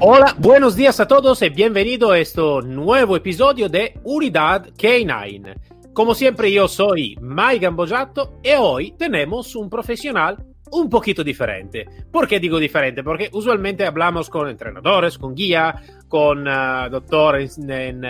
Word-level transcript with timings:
Hola, 0.00 0.32
buenos 0.38 0.76
días 0.76 1.00
a 1.00 1.08
todos 1.08 1.42
y 1.42 1.48
bienvenido 1.48 2.12
a 2.12 2.20
este 2.20 2.40
nuevo 2.64 3.16
episodio 3.16 3.68
de 3.68 3.98
Unidad 4.04 4.68
K9. 4.68 5.56
Como 5.92 6.14
siempre 6.14 6.52
yo 6.52 6.68
soy 6.68 7.16
Mike 7.20 7.58
Gambojato 7.58 8.38
y 8.44 8.50
hoy 8.50 8.92
tenemos 8.92 9.56
un 9.56 9.68
profesional 9.68 10.36
un 10.70 10.88
poquito 10.88 11.24
diferente. 11.24 11.84
¿Por 12.12 12.28
qué 12.28 12.38
digo 12.38 12.60
diferente? 12.60 13.02
Porque 13.02 13.28
usualmente 13.32 13.84
hablamos 13.84 14.30
con 14.30 14.48
entrenadores, 14.48 15.18
con 15.18 15.34
guía, 15.34 15.74
con 16.06 16.46
uh, 16.46 16.88
doctor 16.88 17.40
en, 17.40 17.68
en, 17.68 18.04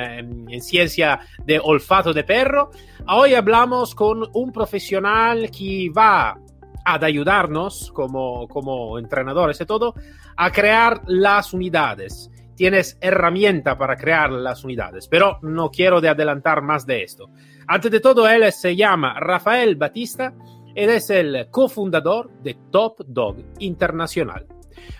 en, 0.51 0.60
ciencia 0.60 1.20
de 1.46 1.59
olfato 1.59 2.12
de 2.12 2.23
perro. 2.23 2.70
Hoy 3.07 3.32
hablamos 3.32 3.95
con 3.95 4.29
un 4.34 4.52
profesional 4.52 5.51
que 5.51 5.91
va 5.96 6.37
ad 6.84 7.05
ayudarnos 7.05 7.93
como, 7.93 8.48
como 8.48 8.98
entrenadores 8.98 9.60
y 9.60 9.66
todo 9.66 9.95
a 10.41 10.52
crear 10.52 11.02
las 11.06 11.52
unidades. 11.52 12.30
Tienes 12.55 12.96
herramienta 13.01 13.77
para 13.77 13.96
crear 13.96 14.30
las 14.30 14.62
unidades, 14.65 15.09
pero 15.09 15.38
no 15.42 15.70
quiero 15.70 16.01
de 16.01 16.09
adelantar 16.09 16.62
más 16.62 16.87
de 16.87 17.02
esto. 17.02 17.29
Antes 17.66 17.91
de 17.91 18.01
todo, 18.01 18.29
él 18.29 18.51
se 18.52 18.77
llama 18.77 19.19
Rafael 19.19 19.74
Batista 19.74 20.32
y 20.74 20.82
es 20.85 21.10
el 21.10 21.48
cofundador 21.51 22.30
de 22.43 22.57
Top 22.71 23.01
Dog 23.07 23.38
Internacional. 23.59 24.46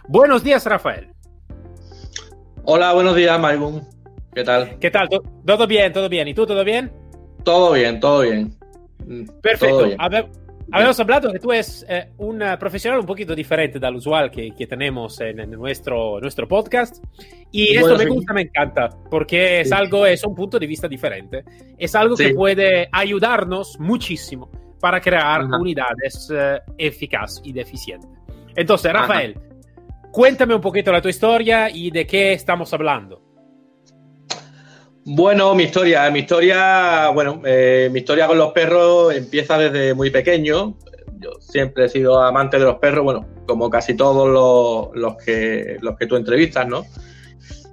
Buenos 0.09 0.43
días, 0.43 0.67
Rafael. 0.67 1.13
Hola, 2.65 2.93
buenos 2.93 3.15
días, 3.15 3.39
Maibun. 3.39 3.87
¿Qué 4.35 4.43
tal? 4.43 4.77
¿Qué 4.81 4.91
tal? 4.91 5.09
¿Todo 5.47 5.67
bien? 5.69 5.93
¿Todo 5.93 6.09
bien? 6.09 6.27
¿Y 6.27 6.35
tú, 6.35 6.47
todo 6.47 6.65
bien? 6.65 6.93
Todo 7.45 7.73
bien, 7.73 8.01
todo 8.01 8.23
bien. 8.23 8.57
Perfecto. 9.41 9.79
Todo 9.79 9.87
bien. 9.87 10.31
Ver, 10.69 10.77
Habíamos 10.77 11.01
hablado 11.01 11.33
que 11.33 11.39
tú 11.39 11.51
eres 11.51 11.85
eh, 11.89 12.11
un 12.19 12.43
profesional 12.61 13.01
un 13.01 13.07
poquito 13.07 13.35
diferente 13.35 13.79
del 13.79 13.95
usual 13.97 14.31
que, 14.31 14.51
que 14.51 14.67
tenemos 14.67 15.19
en, 15.21 15.41
en, 15.41 15.51
nuestro, 15.53 16.21
nuestro 16.21 16.47
podcast. 16.47 17.03
Y 17.51 17.79
bueno, 17.79 17.95
esto 17.95 18.05
me 18.05 18.11
gusta, 18.11 18.35
me 18.35 18.43
encanta, 18.43 18.91
porque 19.11 19.61
es 19.61 19.69
sí. 19.69 19.75
algo, 19.75 20.05
es 20.05 20.23
un 20.25 20.35
punto 20.35 20.59
de 20.59 20.67
vista 20.67 20.87
diferente. 20.87 21.43
Es 21.79 21.95
algo 21.95 22.17
sí. 22.17 22.27
que 22.27 22.35
puede 22.35 22.89
ayudarnos 22.93 23.81
muchísimo 23.81 24.51
para 24.79 25.01
crear 25.01 25.41
Ajá. 25.41 25.57
unidades 25.59 26.31
eh, 26.31 26.61
eficaces 26.77 27.41
y 27.45 27.59
eficientes. 27.59 28.11
Entonces, 28.55 28.93
Rafael, 28.93 29.37
Ajá. 29.39 30.11
cuéntame 30.13 30.55
un 30.55 30.61
poquito 30.61 30.93
la 30.93 31.01
tu 31.01 31.09
historia 31.09 31.71
y 31.71 31.91
de 31.91 32.07
qué 32.07 32.35
estamos 32.35 32.75
hablando. 32.75 33.28
Bueno, 35.11 35.55
mi 35.55 35.63
historia, 35.63 36.11
mi 36.11 36.19
historia, 36.19 37.09
bueno, 37.15 37.41
eh, 37.47 37.89
mi 37.91 38.01
historia 38.01 38.27
con 38.27 38.37
los 38.37 38.53
perros 38.53 39.15
empieza 39.15 39.57
desde 39.57 39.95
muy 39.95 40.11
pequeño. 40.11 40.77
Yo 41.19 41.31
siempre 41.41 41.87
he 41.87 41.89
sido 41.89 42.21
amante 42.21 42.59
de 42.59 42.67
los 42.67 42.75
perros, 42.75 43.05
bueno, 43.05 43.27
como 43.47 43.71
casi 43.71 43.97
todos 43.97 44.93
los, 44.95 45.17
que, 45.17 45.79
los 45.81 45.97
que 45.97 46.07
tú 46.07 46.17
entrevistas, 46.17 46.69
¿no? 46.69 46.85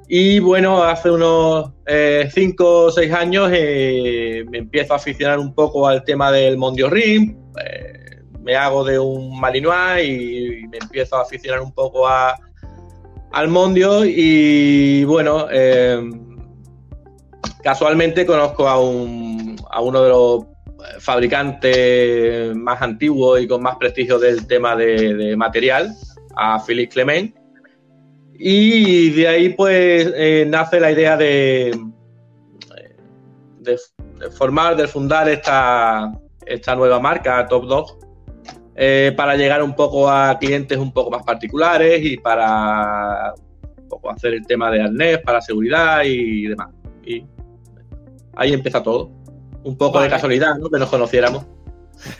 Y 0.08 0.40
bueno, 0.40 0.82
hace 0.82 1.12
unos 1.12 1.72
5 1.86 1.86
eh, 1.88 2.54
o 2.58 2.90
6 2.90 3.12
años 3.12 3.50
eh, 3.54 4.46
me 4.50 4.60
empiezo 4.60 4.94
a 4.94 4.96
aficionar 4.96 5.38
un 5.38 5.54
poco 5.54 5.90
al 5.90 6.06
tema 6.06 6.32
del 6.32 6.56
Mondio 6.56 6.90
Ring. 6.90 7.36
Eh, 7.66 8.22
me 8.44 8.56
hago 8.56 8.86
de 8.86 8.98
un 8.98 9.38
Malinois 9.38 10.08
y 10.08 10.68
me 10.70 10.78
empiezo 10.78 11.18
a 11.18 11.24
aficionar 11.24 11.60
un 11.60 11.74
poco 11.74 12.08
a, 12.08 12.40
al 13.34 13.50
Mondio. 13.50 14.06
Y 14.06 15.04
bueno, 15.04 15.48
eh, 15.52 16.00
casualmente 17.66 18.28
conozco 18.28 18.68
a, 18.68 18.80
un, 18.80 19.56
a 19.72 19.82
uno 19.82 20.04
de 20.04 20.10
los 20.10 20.46
fabricantes 21.00 22.56
más 22.56 22.80
antiguos 22.80 23.42
y 23.42 23.48
con 23.48 23.64
más 23.64 23.78
prestigio 23.78 24.20
del 24.20 24.46
tema 24.46 24.76
de, 24.76 25.36
material, 25.36 25.92
a 26.36 26.64
Philippe 26.64 26.94
Clement. 26.94 27.36
Y 28.36 29.10
de 29.10 29.28
ahí 29.28 29.50
pues 29.50 30.14
eh, 30.16 30.46
nace 30.48 30.80
la 30.80 30.92
idea 30.92 31.18
de, 31.18 31.76
formar, 34.38 34.78
de 34.78 34.88
fundar 34.88 35.28
esta, 35.28 36.12
nueva 36.78 37.00
marca, 37.00 37.48
Top 37.48 37.66
Dog, 37.66 37.98
eh, 38.76 39.12
para 39.18 39.36
llegar 39.36 39.64
un 39.64 39.76
poco 39.76 40.08
a 40.08 40.38
clientes 40.38 40.78
un 40.78 40.94
poco 40.94 41.10
más 41.10 41.24
particulares 41.24 42.00
y 42.04 42.18
para 42.18 43.34
hacer 44.12 44.36
el 44.36 44.46
tema 44.46 44.70
de 44.70 44.84
arnés 44.84 45.18
para 45.20 45.42
seguridad 45.42 46.04
y 46.04 46.46
demás. 46.46 46.70
Ahí 48.36 48.54
empieza 48.54 48.84
todo. 48.84 49.10
Un 49.64 49.78
poco 49.78 49.96
vale. 49.96 50.06
de 50.06 50.12
casualidad, 50.12 50.56
¿no? 50.58 50.70
Que 50.70 50.78
nos 50.78 50.90
conociéramos. 50.90 51.46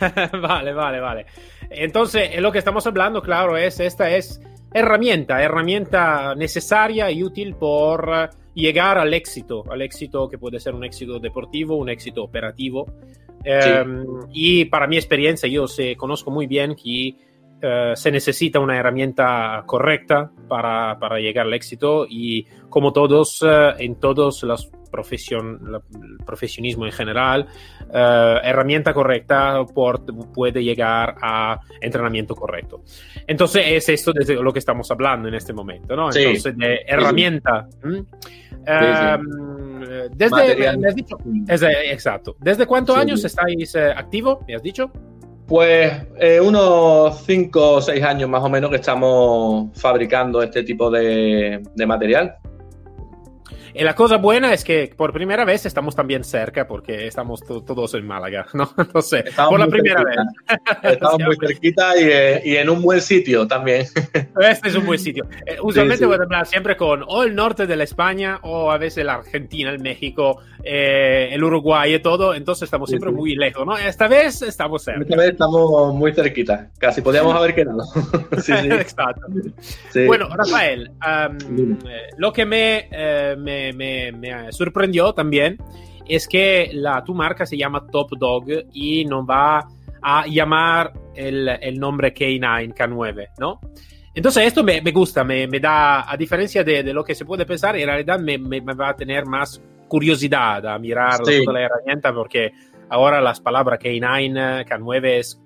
vale, 0.42 0.72
vale, 0.72 1.00
vale. 1.00 1.26
Entonces, 1.70 2.40
lo 2.40 2.50
que 2.50 2.58
estamos 2.58 2.86
hablando, 2.86 3.22
claro, 3.22 3.56
es 3.56 3.80
esta 3.80 4.10
es 4.10 4.40
herramienta, 4.72 5.42
herramienta 5.42 6.34
necesaria 6.34 7.10
y 7.10 7.22
útil 7.22 7.54
por 7.54 8.30
llegar 8.54 8.98
al 8.98 9.14
éxito, 9.14 9.64
al 9.70 9.82
éxito 9.82 10.28
que 10.28 10.38
puede 10.38 10.58
ser 10.60 10.74
un 10.74 10.84
éxito 10.84 11.18
deportivo, 11.18 11.76
un 11.76 11.88
éxito 11.88 12.22
operativo. 12.22 12.86
Sí. 13.44 13.70
Um, 13.70 14.26
y 14.32 14.64
para 14.64 14.86
mi 14.86 14.96
experiencia, 14.96 15.48
yo 15.48 15.68
sé, 15.68 15.94
conozco 15.96 16.30
muy 16.30 16.46
bien 16.46 16.74
que 16.74 17.14
uh, 17.62 17.94
se 17.94 18.10
necesita 18.10 18.58
una 18.58 18.76
herramienta 18.76 19.62
correcta 19.66 20.32
para, 20.48 20.98
para, 20.98 21.20
llegar 21.20 21.46
al 21.46 21.54
éxito 21.54 22.06
y 22.08 22.44
como 22.68 22.92
todos, 22.92 23.40
uh, 23.42 23.78
en 23.78 23.96
todos 24.00 24.42
los 24.42 24.70
profesión, 24.96 25.60
la, 25.70 25.82
el 26.02 26.16
profesionismo 26.24 26.86
en 26.86 26.92
general, 26.92 27.46
uh, 27.88 28.38
herramienta 28.42 28.94
correcta 28.94 29.62
por, 29.74 30.04
puede 30.32 30.64
llegar 30.64 31.16
a 31.20 31.60
entrenamiento 31.80 32.34
correcto. 32.34 32.82
Entonces 33.26 33.62
es 33.66 33.88
esto 33.90 34.12
de 34.12 34.34
lo 34.36 34.52
que 34.52 34.58
estamos 34.58 34.90
hablando 34.90 35.28
en 35.28 35.34
este 35.34 35.52
momento, 35.52 35.94
¿no? 35.94 36.10
Sí. 36.10 36.22
Entonces 36.22 36.56
de 36.56 36.80
herramienta. 36.86 37.68
Sí. 37.82 38.06
Um, 38.66 39.80
desde, 40.12 40.76
me 40.76 40.88
has 40.88 40.94
dicho, 40.94 41.16
es, 41.46 41.62
exacto. 41.62 42.36
¿Desde 42.40 42.66
cuántos 42.66 42.96
años 42.96 43.24
estáis 43.24 43.74
eh, 43.74 43.92
activo? 43.94 44.40
¿Me 44.48 44.56
has 44.56 44.62
dicho? 44.62 44.90
Pues 45.46 45.92
eh, 46.18 46.40
unos 46.40 47.22
5 47.24 47.72
o 47.74 47.80
6 47.80 48.02
años 48.02 48.28
más 48.28 48.42
o 48.42 48.48
menos 48.48 48.70
que 48.70 48.76
estamos 48.76 49.68
fabricando 49.78 50.42
este 50.42 50.64
tipo 50.64 50.90
de, 50.90 51.62
de 51.74 51.86
material. 51.86 52.36
Y 53.78 53.84
la 53.84 53.94
cosa 53.94 54.16
buena 54.16 54.54
es 54.54 54.64
que 54.64 54.90
por 54.96 55.12
primera 55.12 55.44
vez 55.44 55.66
estamos 55.66 55.94
también 55.94 56.24
cerca 56.24 56.66
porque 56.66 57.06
estamos 57.06 57.42
todos 57.44 57.92
en 57.92 58.06
Málaga, 58.06 58.46
¿no? 58.54 58.72
Entonces, 58.78 59.26
estamos 59.26 59.50
por 59.50 59.60
la 59.60 59.66
primera 59.66 60.02
cerquita. 60.02 60.80
vez. 60.82 60.92
Estamos 60.96 61.20
muy 61.20 61.36
cerquita 61.36 62.00
y, 62.00 62.04
eh, 62.04 62.42
y, 62.44 62.56
en 62.56 62.70
un 62.70 62.80
buen 62.80 63.02
sitio 63.02 63.46
también. 63.46 63.86
Este 64.40 64.68
es 64.68 64.76
un 64.76 64.86
buen 64.86 64.98
sitio. 64.98 65.26
Eh, 65.44 65.58
usualmente 65.62 65.98
sí, 65.98 66.04
sí. 66.04 66.06
voy 66.06 66.16
a 66.18 66.22
hablar 66.22 66.46
siempre 66.46 66.76
con 66.76 67.04
o 67.06 67.22
el 67.22 67.34
norte 67.34 67.66
de 67.66 67.76
la 67.76 67.84
España 67.84 68.38
o 68.42 68.70
a 68.70 68.78
veces 68.78 69.04
la 69.04 69.14
Argentina, 69.14 69.70
el 69.70 69.80
México, 69.80 70.40
eh, 70.64 71.28
el 71.32 71.44
Uruguay 71.44 71.94
y 71.94 71.98
todo. 71.98 72.34
Entonces 72.34 72.64
estamos 72.64 72.88
siempre 72.88 73.10
sí, 73.10 73.16
muy 73.16 73.34
lejos, 73.34 73.66
¿no? 73.66 73.76
Esta 73.76 74.08
vez 74.08 74.40
estamos 74.42 74.84
cerca. 74.84 75.02
Esta 75.02 75.16
vez 75.16 75.30
estamos 75.32 75.94
muy 75.94 76.14
cerquita. 76.14 76.70
Casi 76.78 77.02
podíamos 77.02 77.34
haber 77.34 77.54
quedado. 77.54 77.82
Exacto. 78.32 79.26
Bueno, 80.06 80.28
Rafael, 80.34 80.90
um, 80.90 81.78
lo 82.16 82.32
que 82.32 82.46
me, 82.46 82.88
me 83.38 83.65
me, 83.72 84.12
me, 84.12 84.52
sorprendió 84.52 85.12
también 85.12 85.58
es 86.08 86.28
que 86.28 86.70
la, 86.72 87.02
tu 87.02 87.14
marca 87.14 87.46
se 87.46 87.56
llama 87.56 87.86
Top 87.90 88.10
Dog 88.18 88.44
y 88.72 89.04
no 89.04 89.26
va 89.26 89.66
a 90.00 90.26
llamar 90.26 90.92
el, 91.14 91.48
el 91.48 91.78
nombre 91.78 92.14
K9, 92.14 92.74
K9, 92.74 93.28
¿no? 93.38 93.60
Entonces 94.14 94.46
esto 94.46 94.64
me, 94.64 94.80
me 94.80 94.92
gusta, 94.92 95.24
me, 95.24 95.46
me, 95.46 95.60
da, 95.60 96.10
a 96.10 96.16
diferencia 96.16 96.64
de, 96.64 96.82
de, 96.82 96.92
lo 96.94 97.04
que 97.04 97.14
se 97.14 97.24
puede 97.24 97.44
pensar, 97.44 97.76
en 97.76 97.86
realidad 97.86 98.18
me, 98.18 98.38
va 98.60 98.90
a 98.90 98.96
tener 98.96 99.26
más 99.26 99.60
curiosidad 99.88 100.66
a 100.66 100.78
mirar 100.78 101.18
sí. 101.24 101.44
toda 101.44 101.58
la 101.58 101.66
herramienta 101.66 102.14
porque 102.14 102.50
ahora 102.88 103.20
las 103.20 103.40
palabras 103.40 103.78
K9, 103.78 104.66
K9 104.66 105.04
es 105.18 105.42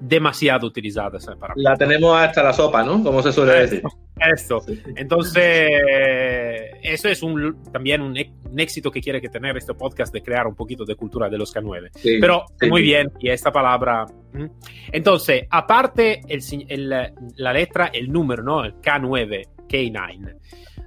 demasiado 0.00 0.66
utilizada 0.66 1.18
para 1.38 1.54
La 1.56 1.76
tenemos 1.76 2.16
hasta 2.16 2.42
la 2.42 2.52
sopa, 2.52 2.82
¿no? 2.82 3.02
Como 3.02 3.22
se 3.22 3.32
suele 3.32 3.52
decir. 3.52 3.82
Esto. 4.18 4.62
Entonces, 4.96 5.70
eso 6.86 7.08
es 7.08 7.22
un, 7.22 7.62
también 7.72 8.00
un, 8.00 8.16
un, 8.50 8.60
éxito 8.60 8.90
que 8.90 9.00
quiere 9.00 9.20
que 9.20 9.28
tener 9.28 9.56
este 9.56 9.74
podcast 9.74 10.12
de 10.12 10.22
crear 10.22 10.46
un 10.46 10.54
poquito 10.54 10.84
de 10.84 10.94
cultura 10.94 11.28
de 11.28 11.38
los 11.38 11.54
K9. 11.54 11.90
Sí, 11.94 12.18
Pero 12.20 12.44
sí. 12.60 12.68
muy 12.68 12.82
bien, 12.82 13.10
y 13.18 13.28
esta 13.28 13.52
palabra. 13.52 14.06
Entonces, 14.92 15.46
aparte 15.50 16.20
el, 16.28 16.42
el, 16.68 17.12
la 17.36 17.52
letra, 17.52 17.90
el 17.92 18.12
número, 18.12 18.42
¿no? 18.42 18.64
El 18.64 18.74
K9, 18.74 19.48
K9. 19.68 20.36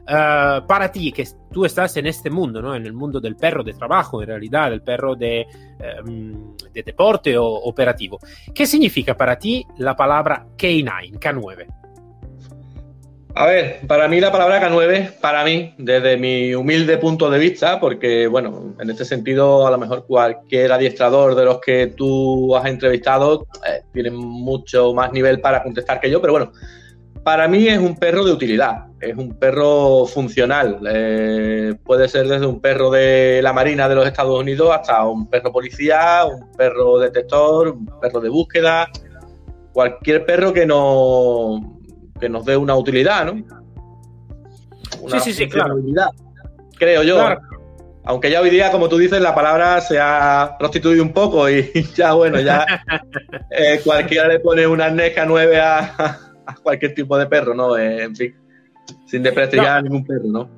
Uh, 0.10 0.66
para 0.66 0.92
ti, 0.92 1.12
que 1.12 1.28
tú 1.54 1.66
estás 1.66 1.96
en 1.98 2.08
este 2.08 2.32
mundo, 2.32 2.64
¿no? 2.64 2.74
en 2.74 2.84
el 2.84 2.94
mundo 2.94 3.20
del 3.20 3.36
perro 3.36 3.64
de 3.64 3.74
trabajo, 3.74 4.24
en 4.24 4.30
realidad, 4.30 4.74
el 4.74 4.82
perro 4.82 5.16
de, 5.16 5.46
um, 6.04 6.56
de 6.74 6.82
deporte 6.82 7.38
o 7.38 7.46
operativo, 7.46 8.18
¿qué 8.56 8.66
significa 8.66 9.16
para 9.16 9.38
ti 9.38 9.64
la 9.78 9.96
palabra 9.96 10.48
K9, 10.58 11.20
K9? 11.20 11.79
A 13.40 13.46
ver, 13.46 13.80
para 13.88 14.10
mí 14.10 14.20
la 14.20 14.34
palabra 14.34 14.62
K9, 14.62 15.14
para 15.22 15.46
mí, 15.46 15.74
desde 15.78 16.18
mi 16.18 16.54
humilde 16.54 16.98
punto 16.98 17.30
de 17.30 17.40
vista, 17.40 17.80
porque, 17.80 18.28
bueno, 18.28 18.76
en 18.78 18.90
este 18.90 19.06
sentido, 19.06 19.66
a 19.66 19.72
lo 19.72 19.78
mejor 19.78 20.06
cualquier 20.06 20.74
adiestrador 20.74 21.36
de 21.36 21.46
los 21.46 21.62
que 21.62 21.88
tú 21.88 22.54
has 22.58 22.66
entrevistado 22.66 23.48
eh, 23.66 23.84
tiene 23.94 24.12
mucho 24.12 24.94
más 24.94 25.14
nivel 25.14 25.40
para 25.40 25.64
contestar 25.64 26.02
que 26.02 26.12
yo, 26.12 26.20
pero 26.20 26.34
bueno, 26.34 26.52
para 27.24 27.48
mí 27.48 27.66
es 27.70 27.80
un 27.80 27.96
perro 27.96 28.26
de 28.26 28.34
utilidad, 28.34 28.88
es 29.00 29.16
un 29.16 29.40
perro 29.40 30.06
funcional. 30.06 30.82
Eh, 30.92 31.76
puede 31.86 32.10
ser 32.10 32.28
desde 32.28 32.46
un 32.46 32.60
perro 32.60 32.92
de 32.92 33.40
la 33.42 33.54
Marina 33.54 33.88
de 33.88 33.96
los 33.96 34.06
Estados 34.06 34.38
Unidos 34.38 34.76
hasta 34.76 35.06
un 35.08 35.30
perro 35.30 35.54
policía, 35.54 36.26
un 36.26 36.52
perro 36.58 37.00
detector, 37.00 37.70
un 37.70 37.86
perro 38.02 38.20
de 38.20 38.28
búsqueda, 38.28 38.90
cualquier 39.72 40.26
perro 40.26 40.52
que, 40.52 40.66
no, 40.66 41.79
que 42.20 42.30
nos 42.30 42.46
dé 42.46 42.58
una 42.58 42.76
utilidad, 42.76 43.26
¿no? 43.26 43.44
sí, 45.08 45.20
sí, 45.22 45.34
sí, 45.34 45.50
claro. 45.50 45.76
Creo 46.78 47.04
yo. 47.04 47.18
Aunque 48.06 48.32
ya 48.32 48.42
hoy 48.42 48.50
día, 48.50 48.72
como 48.72 48.90
tú 48.90 48.98
dices, 48.98 49.22
la 49.22 49.36
palabra 49.36 49.82
se 49.82 50.00
ha 50.00 50.56
prostituido 50.58 51.04
un 51.04 51.14
poco 51.14 51.48
y 51.50 51.72
ya, 51.96 52.14
bueno, 52.14 52.40
ya 52.40 52.66
eh, 53.52 53.82
cualquiera 53.84 54.28
le 54.28 54.40
pone 54.40 54.66
una 54.66 54.86
arnesca 54.86 55.26
9 55.26 55.60
a 55.62 56.18
cualquier 56.64 56.96
tipo 56.96 57.18
de 57.18 57.28
perro, 57.28 57.54
¿no? 57.54 57.78
Eh, 57.78 58.04
en 58.04 58.16
fin, 58.16 58.36
sin 59.06 59.22
desprestigiar 59.22 59.74
no. 59.74 59.78
a 59.78 59.82
ningún 59.82 60.06
perro, 60.06 60.26
¿no? 60.26 60.50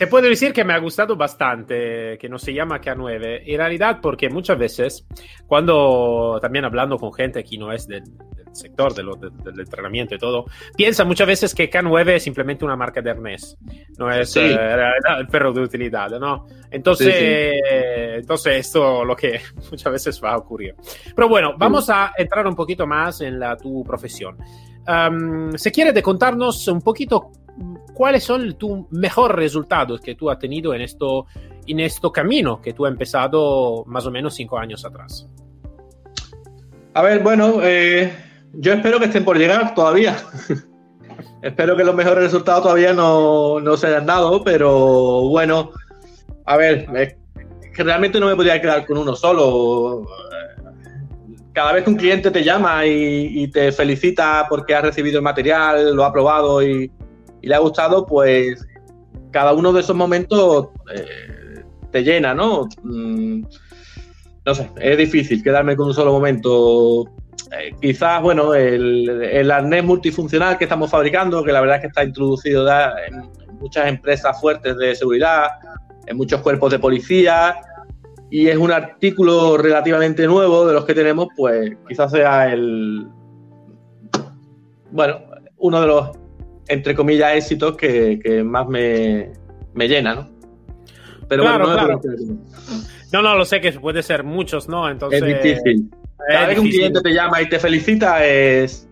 Te 0.00 0.06
puedo 0.06 0.30
decir 0.30 0.54
que 0.54 0.64
me 0.64 0.72
ha 0.72 0.78
gustado 0.78 1.14
bastante 1.14 2.16
que 2.16 2.26
no 2.26 2.38
se 2.38 2.54
llama 2.54 2.80
K9. 2.80 3.42
En 3.44 3.58
realidad, 3.58 3.98
porque 4.00 4.30
muchas 4.30 4.58
veces, 4.58 5.06
cuando 5.46 6.38
también 6.40 6.64
hablando 6.64 6.96
con 6.96 7.12
gente 7.12 7.44
que 7.44 7.58
no 7.58 7.70
es 7.70 7.86
del, 7.86 8.04
del 8.04 8.46
sector 8.50 8.94
de 8.94 9.02
lo, 9.02 9.16
de, 9.16 9.28
del 9.28 9.60
entrenamiento 9.60 10.14
y 10.14 10.18
todo, 10.18 10.46
piensa 10.74 11.04
muchas 11.04 11.26
veces 11.26 11.54
que 11.54 11.70
K9 11.70 12.12
es 12.12 12.22
simplemente 12.22 12.64
una 12.64 12.76
marca 12.76 13.02
de 13.02 13.10
arnés, 13.10 13.58
no 13.98 14.10
es 14.10 14.32
sí. 14.32 14.40
eh, 14.40 14.92
el 15.18 15.26
perro 15.26 15.52
de 15.52 15.60
utilidad, 15.60 16.08
¿no? 16.18 16.46
Entonces, 16.70 17.14
sí, 17.14 17.20
sí. 17.20 17.66
entonces 18.20 18.56
esto 18.56 19.04
lo 19.04 19.14
que 19.14 19.38
muchas 19.70 19.92
veces 19.92 20.24
va 20.24 20.32
a 20.32 20.38
ocurrir. 20.38 20.76
Pero 21.14 21.28
bueno, 21.28 21.52
vamos 21.58 21.90
a 21.90 22.14
entrar 22.16 22.46
un 22.46 22.56
poquito 22.56 22.86
más 22.86 23.20
en 23.20 23.38
la, 23.38 23.54
tu 23.54 23.84
profesión. 23.84 24.38
Um, 24.88 25.52
se 25.58 25.70
quiere 25.70 25.92
de 25.92 26.02
contarnos 26.02 26.66
un 26.68 26.80
poquito 26.80 27.32
cuáles 28.00 28.24
son 28.24 28.54
tus 28.54 28.90
mejores 28.92 29.36
resultados 29.36 30.00
que 30.00 30.14
tú 30.14 30.30
has 30.30 30.38
tenido 30.38 30.72
en 30.72 30.80
esto, 30.80 31.26
en 31.66 31.80
esto 31.80 32.10
camino 32.10 32.58
que 32.58 32.72
tú 32.72 32.86
has 32.86 32.92
empezado 32.92 33.84
más 33.84 34.06
o 34.06 34.10
menos 34.10 34.34
cinco 34.34 34.58
años 34.58 34.86
atrás. 34.86 35.28
A 36.94 37.02
ver, 37.02 37.22
bueno, 37.22 37.58
eh, 37.62 38.10
yo 38.54 38.72
espero 38.72 38.98
que 38.98 39.04
estén 39.04 39.22
por 39.22 39.36
llegar 39.36 39.74
todavía. 39.74 40.16
espero 41.42 41.76
que 41.76 41.84
los 41.84 41.94
mejores 41.94 42.24
resultados 42.24 42.62
todavía 42.62 42.94
no, 42.94 43.60
no, 43.60 43.76
se 43.76 43.88
hayan 43.88 44.06
dado, 44.06 44.42
pero 44.42 45.28
bueno, 45.28 45.72
a 46.46 46.56
ver, 46.56 46.88
es 46.94 47.16
que 47.76 47.82
realmente 47.84 48.18
no 48.18 48.28
me 48.28 48.34
podría 48.34 48.62
quedar 48.62 48.86
con 48.86 48.96
uno 48.96 49.14
solo 49.14 50.06
cada 51.52 51.72
vez 51.72 51.84
que 51.84 51.90
un 51.90 51.96
cliente 51.96 52.30
te 52.30 52.42
llama 52.42 52.86
y, 52.86 53.42
y, 53.42 53.48
te 53.48 53.72
felicita 53.72 54.46
porque 54.48 54.74
has 54.74 54.84
recibido 54.84 55.18
el 55.18 55.22
material, 55.22 55.94
lo 55.94 56.04
ha 56.04 56.12
probado 56.12 56.62
y, 56.62 56.90
y 57.42 57.48
le 57.48 57.54
ha 57.54 57.58
gustado, 57.58 58.06
pues 58.06 58.66
cada 59.30 59.52
uno 59.52 59.72
de 59.72 59.80
esos 59.80 59.96
momentos 59.96 60.68
eh, 60.94 61.62
te 61.90 62.02
llena, 62.02 62.34
¿no? 62.34 62.68
Mm, 62.82 63.42
no 64.44 64.54
sé, 64.54 64.70
es 64.80 64.98
difícil 64.98 65.42
quedarme 65.42 65.76
con 65.76 65.88
un 65.88 65.94
solo 65.94 66.12
momento. 66.12 67.04
Eh, 67.58 67.74
quizás, 67.80 68.22
bueno, 68.22 68.54
el, 68.54 69.08
el, 69.08 69.50
arnés 69.50 69.84
multifuncional 69.84 70.56
que 70.56 70.64
estamos 70.64 70.90
fabricando, 70.90 71.42
que 71.42 71.52
la 71.52 71.60
verdad 71.60 71.76
es 71.76 71.82
que 71.82 71.88
está 71.88 72.04
introducido 72.04 72.68
en 72.68 73.30
muchas 73.58 73.88
empresas 73.88 74.40
fuertes 74.40 74.76
de 74.76 74.94
seguridad, 74.94 75.48
en 76.06 76.16
muchos 76.16 76.40
cuerpos 76.40 76.70
de 76.70 76.78
policía, 76.78 77.56
y 78.30 78.46
es 78.46 78.56
un 78.56 78.70
artículo 78.70 79.56
relativamente 79.56 80.26
nuevo 80.26 80.66
de 80.66 80.74
los 80.74 80.84
que 80.84 80.94
tenemos, 80.94 81.28
pues 81.36 81.76
quizás 81.88 82.12
sea 82.12 82.52
el, 82.52 83.06
bueno, 84.92 85.20
uno 85.58 85.80
de 85.80 85.86
los, 85.86 86.10
entre 86.70 86.94
comillas, 86.94 87.34
éxitos 87.34 87.76
que, 87.76 88.20
que 88.22 88.44
más 88.44 88.68
me, 88.68 89.32
me, 89.74 89.88
llena, 89.88 90.14
¿no? 90.14 90.30
Pero 91.28 91.42
claro, 91.42 91.66
bueno, 91.66 91.80
no, 91.80 92.00
claro. 92.00 92.00
no, 93.12 93.22
no, 93.22 93.34
lo 93.34 93.44
sé 93.44 93.60
que 93.60 93.72
puede 93.72 94.02
ser 94.02 94.22
muchos, 94.22 94.68
¿no? 94.68 94.88
Entonces, 94.88 95.20
es 95.20 95.42
difícil. 95.42 95.90
Cada 96.28 96.42
es 96.42 96.46
vez 96.46 96.54
que 96.54 96.60
un 96.60 96.68
cliente 96.68 97.00
te 97.00 97.12
llama 97.12 97.42
y 97.42 97.48
te 97.48 97.58
felicita 97.58 98.24
es, 98.24 98.88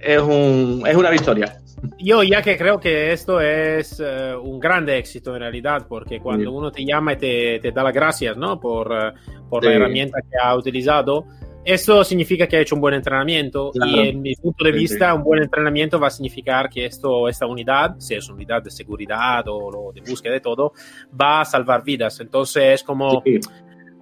es, 0.00 0.20
un, 0.20 0.84
es 0.86 0.96
una 0.96 1.10
victoria. 1.10 1.58
Yo 1.98 2.22
ya 2.22 2.40
que 2.40 2.56
creo 2.56 2.78
que 2.78 3.12
esto 3.12 3.40
es 3.40 4.00
uh, 4.00 4.38
un 4.40 4.60
grande 4.60 4.96
éxito 4.96 5.34
en 5.34 5.40
realidad, 5.40 5.86
porque 5.88 6.20
cuando 6.20 6.50
sí. 6.50 6.56
uno 6.56 6.70
te 6.70 6.84
llama 6.84 7.14
y 7.14 7.16
te, 7.16 7.58
te, 7.60 7.72
da 7.72 7.82
las 7.82 7.92
gracias 7.92 8.36
¿no? 8.36 8.60
por, 8.60 8.90
uh, 8.90 9.48
por 9.50 9.62
sí. 9.62 9.68
la 9.68 9.74
herramienta 9.74 10.20
que 10.20 10.38
ha 10.40 10.56
utilizado, 10.56 11.26
eso 11.64 12.04
significa 12.04 12.46
que 12.46 12.56
ha 12.56 12.60
hecho 12.60 12.74
un 12.74 12.80
buen 12.80 12.94
entrenamiento 12.94 13.70
claro. 13.72 13.90
y 13.90 14.08
en 14.08 14.22
mi 14.22 14.34
punto 14.34 14.64
de 14.64 14.72
sí, 14.72 14.78
vista 14.78 15.14
un 15.14 15.22
buen 15.22 15.42
entrenamiento 15.42 15.98
va 15.98 16.08
a 16.08 16.10
significar 16.10 16.68
que 16.68 16.84
esto, 16.84 17.28
esta 17.28 17.46
unidad, 17.46 17.96
si 17.98 18.14
es 18.14 18.28
unidad 18.28 18.62
de 18.62 18.70
seguridad 18.70 19.44
o, 19.48 19.92
de 19.92 20.00
búsqueda 20.00 20.34
de 20.34 20.40
todo, 20.40 20.72
va 21.20 21.40
a 21.40 21.44
salvar 21.44 21.82
vidas. 21.82 22.20
Entonces 22.20 22.74
es 22.74 22.82
como 22.82 23.22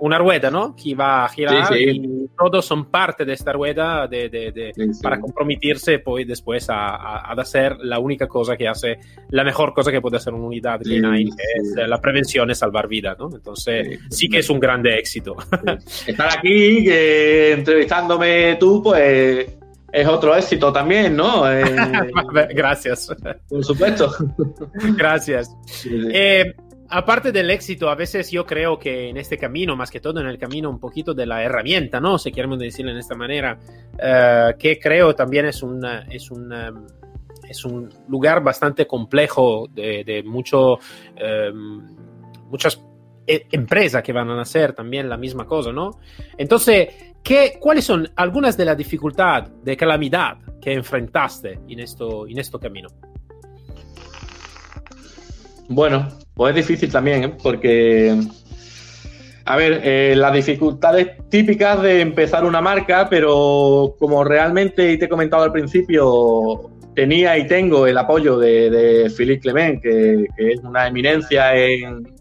una 0.03 0.19
rueda, 0.19 0.51
¿no? 0.51 0.75
Que 0.75 0.97
va 0.97 1.25
a 1.25 1.29
girar 1.29 1.69
sí, 1.69 1.75
sí. 1.75 2.01
y 2.03 2.29
todos 2.37 2.65
son 2.65 2.87
parte 2.87 3.25
de 3.25 3.35
esta 3.35 3.53
rueda 3.53 4.09
de, 4.09 4.29
de, 4.29 4.51
de, 4.51 4.73
sí, 4.75 5.01
para 5.01 5.21
comprometerse 5.21 6.01
pues 6.01 6.27
después 6.27 6.69
a, 6.71 6.97
a, 6.97 7.31
a, 7.31 7.41
hacer 7.41 7.77
la 7.79 8.01
única 8.01 8.27
cosa 8.27 8.57
que 8.57 8.67
hace, 8.67 8.99
la 9.31 9.45
mejor 9.45 9.73
cosa 9.73 9.93
que 9.93 10.01
puede 10.01 10.17
hacer 10.17 10.35
una 10.35 10.47
unidad 10.47 10.81
que 10.81 10.97
es 10.97 11.89
la 11.89 12.01
prevención 12.01 12.51
y 12.51 12.55
salvar 12.57 12.89
vidas, 12.89 13.17
¿no? 13.17 13.31
Entonces 13.33 14.01
sí, 14.11 14.29
que 14.29 14.39
es 14.39 14.51
un 14.51 14.59
grande 14.59 14.99
éxito. 14.99 15.37
Estar 16.07 16.37
aquí, 16.37 16.85
que 16.85 17.53
entrevistándome 17.53 18.57
tú, 18.57 18.83
pues 18.83 19.47
es 19.93 20.09
otro 20.09 20.35
éxito 20.35 20.73
también, 20.73 21.15
¿no? 21.15 21.45
Eh, 21.53 22.11
Gracias. 22.55 23.15
Por 23.49 23.65
supuesto. 23.65 24.11
Gracias. 24.97 25.49
Eh, 25.87 26.55
aparte 26.93 27.33
del 27.33 27.51
éxito, 27.51 27.89
a 27.89 27.95
veces 27.95 28.31
yo 28.31 28.45
creo 28.45 28.79
que 28.79 29.09
en 29.09 29.17
este 29.17 29.39
camino, 29.39 29.75
más 29.75 29.91
que 29.91 29.99
todo 29.99 30.21
en 30.21 30.27
el 30.27 30.39
camino 30.39 30.69
un 30.69 30.79
poquito 30.79 31.15
de 31.15 31.25
la 31.25 31.43
herramienta, 31.43 32.01
¿no? 32.01 32.19
Si 32.19 32.31
queremos 32.31 32.59
decirlo 32.59 32.93
de 32.93 33.01
esta 33.01 33.15
manera, 33.15 33.59
uh, 33.95 34.59
que 34.59 34.79
creo 34.79 35.15
también 35.15 35.47
es 35.47 35.63
un, 35.63 35.83
es 36.11 36.31
un, 36.31 36.53
es 37.49 37.65
un 37.65 37.89
lugar 38.09 38.43
bastante 38.43 38.87
complejo 38.87 39.69
de, 39.73 40.23
mucho, 40.27 40.75
um, 40.75 41.97
muchas 42.51 42.79
e, 43.27 43.47
empresas 43.51 44.03
que 44.03 44.13
van 44.13 44.29
a 44.29 44.43
hacer 44.43 44.75
también 44.75 45.09
la 45.09 45.17
misma 45.17 45.47
cosa, 45.47 45.73
¿no? 45.73 45.99
Entonces, 46.37 47.15
¿qué, 47.23 47.57
¿cuáles 47.59 47.85
son 47.85 48.07
algunas 48.17 48.55
de 48.55 48.67
las 48.67 48.77
dificultades, 48.77 49.51
de 49.65 49.77
calamidad 49.79 50.37
que 50.61 50.75
enfrentaste 50.75 51.61
en 51.67 51.81
esto, 51.81 52.27
en 52.29 52.39
este 52.39 52.59
camino? 52.59 52.89
Bueno, 55.69 56.09
pues 56.35 56.57
es 56.57 56.67
difícil 56.67 56.91
también, 56.91 57.25
¿eh? 57.25 57.37
porque, 57.43 58.19
a 59.45 59.57
ver, 59.57 59.81
eh, 59.85 60.15
las 60.17 60.33
dificultades 60.33 61.29
típicas 61.29 61.83
de 61.83 62.01
empezar 62.01 62.45
una 62.45 62.61
marca, 62.61 63.09
pero 63.09 63.95
como 63.99 64.25
realmente, 64.25 64.93
y 64.93 64.99
te 64.99 65.07
he 65.07 65.09
comentado 65.09 65.45
al 65.45 65.53
principio, 65.53 66.71
tenía 66.95 67.39
y 67.39 67.47
tengo 67.47 67.87
el 67.87 67.97
apoyo 67.97 68.39
de, 68.39 68.71
de 68.71 69.11
Philippe 69.11 69.41
Clement, 69.41 69.83
que, 69.83 70.27
es 70.37 70.61
una 70.61 70.87
eminencia 70.87 71.55
en, 71.55 72.13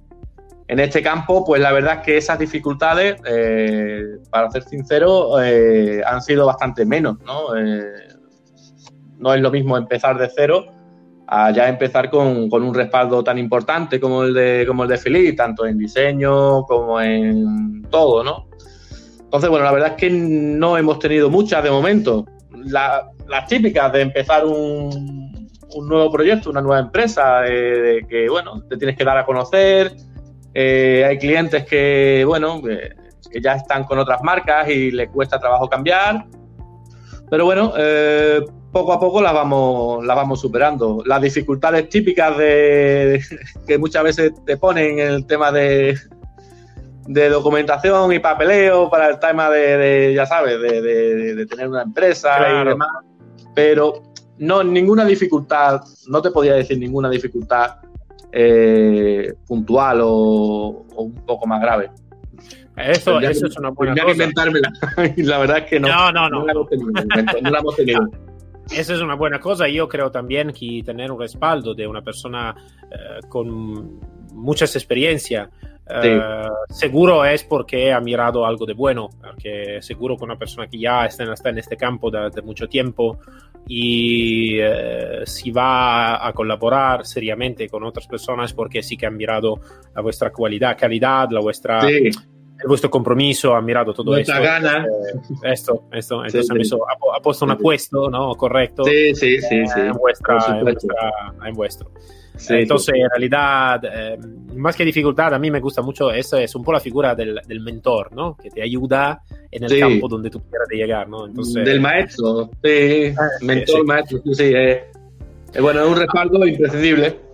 en, 0.67 0.79
este 0.79 1.01
campo, 1.01 1.45
pues 1.45 1.61
la 1.61 1.71
verdad 1.71 1.99
es 1.99 2.05
que 2.05 2.17
esas 2.17 2.39
dificultades, 2.39 3.19
eh, 3.25 4.17
para 4.29 4.49
ser 4.51 4.63
sincero, 4.63 5.41
eh, 5.41 6.01
han 6.05 6.21
sido 6.21 6.45
bastante 6.45 6.85
menos, 6.85 7.17
¿no? 7.25 7.55
Eh, 7.55 8.07
no 9.17 9.33
es 9.33 9.41
lo 9.41 9.51
mismo 9.51 9.77
empezar 9.77 10.17
de 10.17 10.29
cero 10.33 10.65
a 11.33 11.49
ya 11.51 11.69
empezar 11.69 12.09
con, 12.09 12.49
con, 12.49 12.61
un 12.61 12.73
respaldo 12.73 13.23
tan 13.23 13.37
importante 13.37 14.01
como 14.01 14.23
el 14.23 14.33
de 14.33 14.65
como 14.67 14.83
el 14.83 14.89
de 14.89 14.97
Philippe, 14.97 15.31
tanto 15.31 15.65
en 15.65 15.77
diseño 15.77 16.63
como 16.63 16.99
en 16.99 17.83
todo, 17.89 18.21
¿no? 18.21 18.47
Entonces, 19.21 19.49
bueno, 19.49 19.63
la 19.63 19.71
verdad 19.71 19.89
es 19.91 19.95
que 19.95 20.09
no 20.09 20.77
hemos 20.77 20.99
tenido 20.99 21.29
muchas 21.29 21.63
de 21.63 21.71
momento. 21.71 22.25
La, 22.65 23.09
las 23.29 23.47
típicas 23.47 23.93
de 23.93 24.01
empezar 24.01 24.45
un, 24.45 25.49
un, 25.73 25.87
nuevo 25.87 26.11
proyecto, 26.11 26.49
una 26.49 26.59
nueva 26.59 26.81
empresa, 26.81 27.47
eh, 27.47 27.51
de 27.51 28.07
que, 28.09 28.27
bueno, 28.27 28.61
te 28.69 28.75
tienes 28.75 28.97
que 28.97 29.05
dar 29.05 29.17
a 29.17 29.25
conocer. 29.25 29.93
Eh, 30.53 31.05
hay 31.07 31.17
clientes 31.17 31.63
que, 31.63 32.25
bueno, 32.27 32.61
que, 32.61 32.89
que, 33.31 33.39
ya 33.39 33.53
están 33.53 33.85
con 33.85 33.99
otras 33.99 34.21
marcas 34.21 34.67
y 34.67 34.91
les 34.91 35.09
cuesta 35.09 35.39
trabajo 35.39 35.69
cambiar. 35.69 36.25
Pero 37.29 37.45
bueno, 37.45 37.71
eh, 37.77 38.41
poco 38.71 38.93
a 38.93 38.99
poco 38.99 39.21
las 39.21 39.33
vamos, 39.33 40.05
las 40.05 40.15
vamos 40.15 40.39
superando. 40.39 41.03
Las 41.05 41.21
dificultades 41.21 41.89
típicas 41.89 42.37
de 42.37 43.21
que 43.67 43.77
muchas 43.77 44.03
veces 44.03 44.31
te 44.45 44.57
ponen 44.57 44.99
en 44.99 45.07
el 45.07 45.25
tema 45.25 45.51
de, 45.51 45.97
de 47.07 47.29
documentación 47.29 48.13
y 48.13 48.19
papeleo 48.19 48.89
para 48.89 49.09
el 49.09 49.19
tema 49.19 49.49
de, 49.49 50.13
ya 50.15 50.25
sabes, 50.25 50.61
de, 50.61 51.45
tener 51.49 51.67
una 51.67 51.83
empresa 51.83 52.63
y 52.63 52.67
demás. 52.69 52.89
Pero 53.53 54.03
no, 54.37 54.63
ninguna 54.63 55.05
dificultad, 55.05 55.81
no 56.07 56.21
te 56.21 56.31
podía 56.31 56.53
decir 56.53 56.77
ninguna 56.77 57.09
dificultad 57.09 57.77
eh, 58.31 59.33
puntual 59.45 59.99
o, 60.03 60.85
un 60.95 61.13
poco 61.25 61.45
más 61.45 61.61
grave. 61.61 61.91
Eso, 62.77 63.19
eso 63.19 63.47
es 63.47 63.57
una 63.57 63.69
buena 63.71 63.93
cosa. 63.95 64.11
inventármela. 64.11 64.71
y 65.17 65.23
la 65.23 65.39
verdad 65.39 65.57
es 65.59 65.65
que 65.65 65.79
no. 65.79 65.89
No, 65.89 66.11
no, 66.11 66.29
no. 66.29 66.45
No 66.45 67.49
la 67.51 67.59
hemos 67.59 67.75
tenido. 67.75 68.09
Esa 68.73 68.93
es 68.93 69.01
una 69.01 69.15
buena 69.15 69.39
cosa. 69.39 69.67
Yo 69.67 69.87
creo 69.87 70.11
también 70.11 70.53
que 70.53 70.81
tener 70.85 71.11
un 71.11 71.19
respaldo 71.19 71.73
de 71.73 71.87
una 71.87 72.01
persona 72.01 72.55
eh, 72.89 73.19
con 73.27 73.99
muchas 74.33 74.75
experiencias 74.75 75.49
eh, 76.03 76.21
seguro 76.69 77.25
es 77.25 77.43
porque 77.43 77.91
ha 77.91 77.99
mirado 77.99 78.45
algo 78.45 78.65
de 78.65 78.73
bueno, 78.73 79.09
porque 79.19 79.79
seguro 79.81 80.15
que 80.15 80.23
una 80.23 80.37
persona 80.37 80.67
que 80.67 80.79
ya 80.79 81.05
está 81.05 81.23
en, 81.23 81.33
está 81.33 81.49
en 81.49 81.57
este 81.57 81.75
campo 81.75 82.09
de, 82.09 82.41
mucho 82.41 82.67
tiempo 82.67 83.19
y 83.67 84.57
eh, 84.59 85.21
si 85.25 85.51
va 85.51 86.25
a 86.25 86.31
colaborar 86.33 87.05
seriamente 87.05 87.67
con 87.67 87.83
otras 87.83 88.07
personas 88.07 88.53
porque 88.53 88.81
sí 88.81 88.95
que 88.95 89.05
han 89.05 89.17
mirado 89.17 89.59
la 89.93 90.01
vuestra 90.01 90.31
cualidad, 90.31 90.77
calidad, 90.77 91.29
la 91.31 91.41
vuestra... 91.41 91.81
el 92.61 92.67
vuestro 92.67 92.89
compromiso, 92.89 93.55
ha 93.55 93.61
mirado 93.61 93.93
todo 93.93 94.15
esto. 94.15 94.33
gana. 94.33 94.85
esto, 95.43 95.83
esto, 95.91 96.23
entonces 96.25 96.73
ha, 96.73 97.21
puesto 97.21 97.45
un 97.45 97.51
apuesto, 97.51 98.09
¿no? 98.09 98.35
Correcto. 98.35 98.83
Sí, 98.83 99.15
sí, 99.15 99.41
sí. 99.41 99.65
sí. 99.65 99.79
En, 99.79 99.93
vuestra, 99.93 100.37
en, 100.57 100.63
vuestra, 100.63 100.95
en 101.45 101.53
vuestro. 101.53 101.91
Entonces, 102.49 102.95
en 102.95 103.09
realidad, 103.09 103.81
eh, 103.83 104.17
más 104.55 104.75
que 104.75 104.85
dificultad, 104.85 105.33
a 105.33 105.39
mí 105.39 105.51
me 105.51 105.59
gusta 105.59 105.81
mucho, 105.81 106.11
eso 106.11 106.37
es 106.37 106.53
un 106.55 106.63
poco 106.63 106.73
la 106.73 106.79
figura 106.79 107.13
del, 107.13 107.39
del 107.45 107.59
mentor, 107.61 108.13
¿no? 108.13 108.35
Que 108.35 108.49
te 108.49 108.61
ayuda 108.61 109.21
en 109.51 109.63
el 109.63 109.79
campo 109.79 110.07
donde 110.07 110.29
tú 110.29 110.41
quieras 110.49 110.67
llegar, 110.69 111.09
¿no? 111.09 111.27
Entonces, 111.27 111.65
del 111.65 111.81
maestro, 111.81 112.49
sí, 112.63 112.69
eh, 112.69 113.15
mentor, 113.41 113.85
maestro, 113.85 114.21
sí, 114.31 114.51
eh, 114.55 114.85
bueno, 115.59 115.81
es 115.81 115.87
un 115.87 115.97
respaldo 115.97 116.45
imprescindible. 116.45 117.30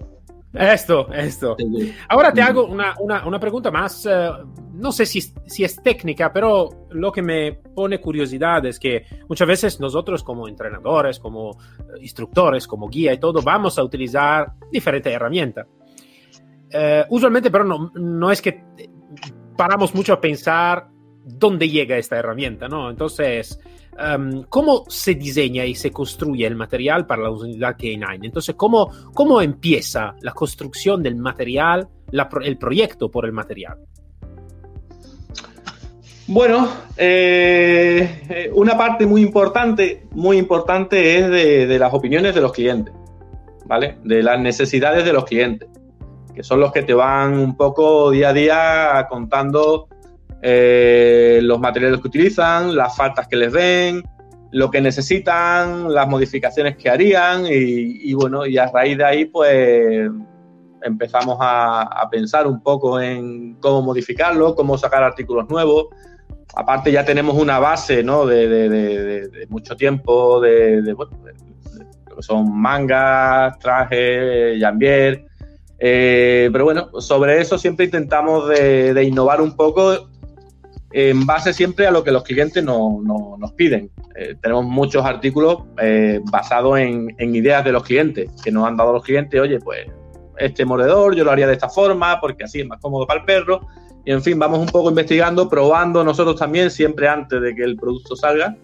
Esto, 0.53 1.11
esto. 1.11 1.57
Ahora 2.09 2.31
te 2.31 2.41
hago 2.41 2.65
una, 2.65 2.95
una, 2.99 3.27
una 3.27 3.39
pregunta 3.39 3.69
más 3.69 4.07
no 4.77 4.91
sé 4.91 5.05
si, 5.05 5.21
si, 5.21 5.63
es 5.63 5.81
técnica, 5.81 6.31
pero 6.31 6.87
lo 6.91 7.11
que 7.11 7.21
me 7.21 7.53
pone 7.53 7.99
curiosidad 7.99 8.63
es 8.65 8.79
que 8.79 9.05
muchas 9.27 9.47
veces 9.47 9.79
nosotros 9.79 10.23
como 10.23 10.47
entrenadores, 10.47 11.19
como 11.19 11.51
eh, 11.51 12.01
instructores, 12.01 12.67
como 12.67 12.87
guía 12.87 13.13
y 13.13 13.19
todo, 13.19 13.41
vamos 13.41 13.79
a 13.79 13.83
utilizar 13.83 14.53
diferentes 14.71 15.11
herramientas. 15.11 15.67
Eh, 16.69 17.05
usualmente, 17.09 17.49
pero 17.49 17.63
no, 17.63 17.91
no 17.95 18.31
es 18.31 18.41
que 18.41 18.63
paramos 19.55 19.95
mucho 19.95 20.13
a 20.13 20.21
pensar 20.21 20.89
dónde 21.27 21.69
llega 21.69 21.97
esta 21.97 22.17
herramienta, 22.17 22.67
¿no? 22.67 22.89
Entonces, 22.89 23.59
um, 23.93 24.43
¿cómo 24.43 24.85
se 24.87 25.15
diseña 25.15 25.65
y 25.65 25.75
se 25.75 25.91
construye 25.91 26.47
el 26.47 26.55
material 26.55 27.05
para 27.05 27.23
la 27.23 27.31
unidad 27.31 27.77
K9? 27.77 28.19
Entonces, 28.23 28.55
¿cómo, 28.55 28.91
cómo 29.13 29.41
empieza 29.41 30.15
la 30.21 30.31
construcción 30.31 31.03
del 31.03 31.15
material, 31.15 31.87
el 32.41 32.57
proyecto 32.57 33.11
por 33.11 33.25
el 33.25 33.33
material? 33.33 33.77
Bueno, 36.29 36.67
eh, 36.97 38.21
eh, 38.29 38.51
una 38.53 38.77
parte 38.77 39.05
muy 39.05 39.21
importante, 39.21 40.07
muy 40.11 40.37
importante 40.37 41.19
es 41.19 41.29
de, 41.29 41.79
las 41.79 41.93
opiniones 41.93 42.35
de 42.35 42.41
los 42.41 42.51
clientes, 42.51 42.93
¿vale? 43.65 43.97
De 44.03 44.21
las 44.21 44.37
necesidades 44.37 45.05
de 45.05 45.13
los 45.13 45.23
clientes, 45.23 45.69
que 46.35 46.43
son 46.43 46.59
los 46.59 46.73
que 46.73 46.83
te 46.83 46.93
van 46.93 47.39
un 47.39 47.55
poco 47.55 48.11
día 48.11 48.29
a 48.29 48.33
día 48.33 49.07
contando 49.09 49.87
eh, 50.41 51.39
los 51.43 51.59
materiales 51.59 52.01
que 52.01 52.07
utilizan, 52.07 52.75
las 52.75 52.95
faltas 52.95 53.27
que 53.27 53.35
les 53.35 53.51
ven, 53.51 54.03
lo 54.51 54.71
que 54.71 54.81
necesitan, 54.81 55.93
las 55.93 56.07
modificaciones 56.07 56.77
que 56.77 56.89
harían 56.89 57.45
y, 57.47 58.13
bueno, 58.13 58.45
y 58.45 58.57
a 58.57 58.67
raíz 58.67 58.97
de 58.97 59.03
ahí 59.03 59.25
pues 59.25 60.09
empezamos 60.83 61.37
a, 61.41 62.07
pensar 62.09 62.47
un 62.47 62.61
poco 62.61 62.99
en 63.01 63.55
cómo 63.55 63.81
modificarlo, 63.81 64.55
cómo 64.55 64.77
sacar 64.77 65.03
artículos 65.03 65.49
nuevos 65.49 65.87
aparte 66.55 66.91
ya 66.91 67.05
tenemos 67.05 67.35
una 67.35 67.59
base 67.59 68.03
¿no? 68.03 68.25
de, 68.25 69.47
mucho 69.49 69.75
tiempo 69.75 70.41
de, 70.41 70.81
lo 70.81 70.97
que 72.15 72.23
son 72.23 72.51
mangas, 72.57 73.59
trajes, 73.59 74.59
jambier. 74.59 75.25
Eh, 75.79 76.49
pero 76.51 76.63
bueno, 76.63 76.89
sobre 76.99 77.39
eso 77.39 77.59
siempre 77.59 77.85
intentamos 77.85 78.49
de, 78.49 79.03
innovar 79.03 79.39
un 79.41 79.55
poco 79.55 80.09
en 80.99 81.25
base 81.25 81.53
siempre 81.53 81.85
a 81.85 81.91
lo 81.91 82.03
que 82.03 82.11
los 82.11 82.23
clientes 82.23 82.63
nos 82.63 83.51
piden. 83.55 83.91
Eh, 84.15 84.35
tenemos 84.41 84.65
muchos 84.65 85.05
artículos 85.05 85.59
eh, 85.79 86.19
basados 86.31 86.79
en, 86.79 87.13
en, 87.19 87.35
ideas 87.35 87.63
de 87.63 87.71
los 87.71 87.83
clientes, 87.83 88.29
que 88.43 88.51
nos 88.51 88.67
han 88.67 88.77
dado 88.77 88.93
los 88.93 89.03
clientes, 89.03 89.39
oye, 89.39 89.59
pues 89.59 89.85
este 90.37 90.65
mordedor 90.65 91.15
yo 91.15 91.23
lo 91.23 91.31
haría 91.31 91.45
de 91.45 91.53
esta 91.53 91.69
forma 91.69 92.19
porque 92.19 92.45
así 92.45 92.61
es 92.61 92.67
más 92.67 92.79
cómodo 92.79 93.05
para 93.05 93.19
el 93.19 93.25
perro 93.25 93.61
y 94.05 94.11
en 94.11 94.23
fin, 94.23 94.39
vamos 94.39 94.59
un 94.59 94.67
poco 94.67 94.89
investigando, 94.89 95.49
probando 95.49 96.01
nosotros 96.01 96.39
también, 96.39 96.71
siempre 96.71 97.09
antes 97.09 97.41
de 97.41 97.53
que 97.53 97.63
el 97.63 97.75
producto 97.75 98.15
salga. 98.15 98.55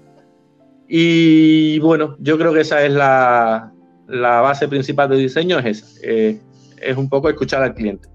Y 0.87 1.79
bueno, 1.79 2.15
yo 2.19 2.37
creo 2.37 2.53
que 2.53 2.61
esa 2.61 2.81
es 2.83 2.93
la, 2.93 3.73
base 4.07 4.69
principal 4.69 5.09
del 5.09 5.19
diseño, 5.19 5.59
es 5.59 5.65
esa. 5.65 5.99
Eh, 6.01 6.39
es 6.81 6.95
un 6.95 7.09
poco 7.09 7.29
escuchar 7.29 7.61
al 7.61 7.75
cliente. 7.75 8.07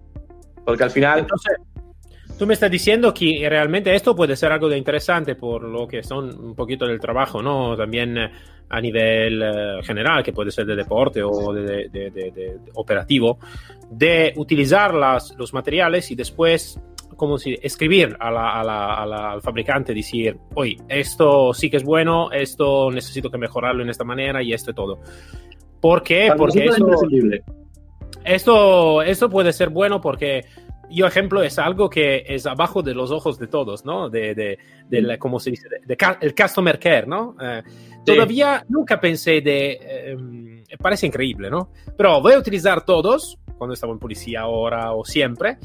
Porque 0.65 0.85
al 0.85 0.91
final... 0.91 1.19
Entonces, 1.19 1.59
tú 2.38 2.47
me 2.47 2.54
estás 2.54 2.71
diciendo 2.71 3.12
que 3.12 3.47
realmente 3.49 3.95
esto 3.95 4.14
puede 4.14 4.37
ser 4.37 4.52
algo 4.52 4.68
de 4.68 4.78
interesante 4.78 5.35
por 5.35 5.62
lo 5.64 5.87
que 5.87 6.02
son 6.02 6.38
un 6.38 6.54
poquito 6.54 6.87
del 6.87 7.00
trabajo, 7.00 7.42
¿no? 7.42 7.76
También 7.76 8.16
eh, 8.16 8.30
a 8.68 8.80
nivel 8.80 9.42
eh, 9.42 9.83
general, 9.83 10.23
que 10.23 10.33
puede 10.33 10.50
ser 10.50 10.66
de 10.66 10.76
deporte 10.76 11.23
o 11.23 11.52
de, 11.52 11.88
de 11.88 12.59
operativo, 12.75 13.38
de 13.90 14.33
utilizar 14.37 14.95
las, 14.95 15.35
los 15.37 15.52
materiales 15.52 16.11
y 16.11 16.14
después 16.14 16.80
como 17.18 17.37
si 17.37 17.59
escribir 17.61 18.16
a 18.21 18.30
la, 18.30 18.61
a 18.61 18.64
la, 18.64 19.33
al 19.33 19.42
fabricante, 19.42 19.92
decir, 19.92 20.37
oye, 20.54 20.76
esto 20.88 21.52
sí 21.52 21.68
que 21.68 21.78
es 21.78 21.85
bueno, 21.85 22.30
esto 22.30 22.90
necesito 22.92 23.28
que 23.28 23.37
mejorarlo 23.37 23.83
en 23.83 23.90
esta 23.90 24.04
manera 24.04 24.42
y 24.42 24.52
esto 24.52 24.73
todo. 24.73 25.00
¿Por 25.80 26.02
qué? 26.02 26.33
porque 26.37 26.66
esto, 26.66 26.87
esto, 28.25 29.02
esto 29.02 29.28
puede 29.28 29.52
ser 29.52 29.68
bueno 29.68 30.00
porque 30.00 30.45
yo 30.90 31.07
ejemplo 31.07 31.42
es 31.42 31.59
algo 31.59 31.90
que 31.90 32.25
es 32.26 32.47
abajo 32.47 32.83
de 32.83 32.95
los 32.95 33.11
ojos 33.11 33.38
de 33.38 33.47
todos, 33.47 33.85
¿no? 33.85 34.09
De, 34.09 34.35
de, 34.35 34.59
de 34.88 35.02
la, 35.02 35.18
como 35.18 35.38
se 35.38 35.50
dice, 35.50 35.68
de, 35.68 35.97
el 36.21 36.35
customer 36.35 36.78
care, 36.78 37.07
¿no? 37.07 37.37
Eh, 37.40 37.62
todavía 38.04 38.64
nunca 38.68 39.00
pensé 39.00 39.40
de, 39.40 39.78
em, 40.12 40.64
parece 40.80 41.07
increíble, 41.07 41.50
¿no? 41.50 41.71
Pero 41.97 42.21
voy 42.21 42.33
a 42.33 42.38
utilizar 42.38 42.85
todos, 42.85 43.38
cuando 43.57 43.75
estamos 43.75 43.95
en 43.95 44.00
policía 44.00 44.40
ahora 44.42 44.92
o 44.92 45.04
siempre, 45.04 45.59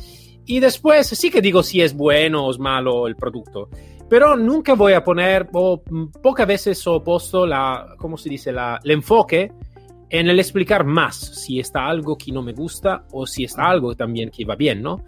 y 0.45 0.59
después 0.59 1.07
sí 1.07 1.31
que 1.31 1.41
digo 1.41 1.63
si 1.63 1.81
es 1.81 1.95
bueno 1.95 2.45
o 2.45 2.51
es 2.51 2.59
malo 2.59 3.07
el 3.07 3.15
producto, 3.15 3.69
pero 4.09 4.35
nunca 4.35 4.73
voy 4.73 4.93
a 4.93 5.03
poner, 5.03 5.47
o 5.53 5.81
pocas 6.21 6.45
veces 6.45 6.85
he 6.85 6.99
puesto 6.99 7.47
la, 7.47 7.95
¿cómo 7.97 8.17
se 8.17 8.29
dice? 8.29 8.51
La, 8.51 8.79
el 8.83 8.91
enfoque 8.91 9.51
en 10.13 10.29
el 10.29 10.39
explicar 10.39 10.85
más 10.85 11.15
si 11.15 11.59
está 11.59 11.87
algo 11.87 12.15
que 12.15 12.31
no 12.31 12.43
me 12.43 12.53
gusta 12.53 13.03
o 13.11 13.25
si 13.25 13.45
está 13.45 13.67
algo 13.67 13.95
también 13.95 14.29
que 14.29 14.45
va 14.45 14.55
bien, 14.55 14.79
¿no? 14.79 15.03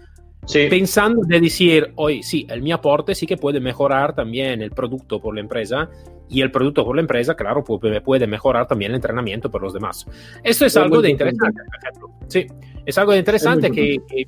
Sí. 0.46 0.66
Pensando 0.68 1.22
de 1.28 1.40
decir, 1.40 1.92
hoy 1.96 2.24
sí, 2.24 2.48
el 2.50 2.64
mi 2.64 2.72
aporte 2.72 3.14
sí 3.14 3.28
que 3.28 3.38
puede 3.38 3.60
mejorar 3.60 4.16
también 4.16 4.64
el 4.64 4.72
producto 4.72 5.22
por 5.22 5.36
la 5.36 5.42
empresa 5.42 5.90
y 6.28 6.42
el 6.42 6.50
producto 6.50 6.84
por 6.84 6.96
la 6.96 7.04
empresa, 7.04 7.36
claro, 7.36 7.64
puede, 7.64 8.26
mejorar 8.26 8.68
también 8.68 8.92
el 8.92 8.96
entrenamiento 8.96 9.52
por 9.52 9.62
los 9.62 9.74
demás. 9.74 10.08
Esto 10.44 10.66
es, 10.66 10.76
algo 10.76 11.04
de 11.04 11.12
interesante, 11.12 11.62
por 11.64 11.76
ejemplo. 11.76 12.10
Sí, 12.28 12.48
es 12.84 12.98
algo 12.98 13.12
de 13.12 13.20
interesante 13.20 13.70
que, 13.70 13.98
que 14.08 14.28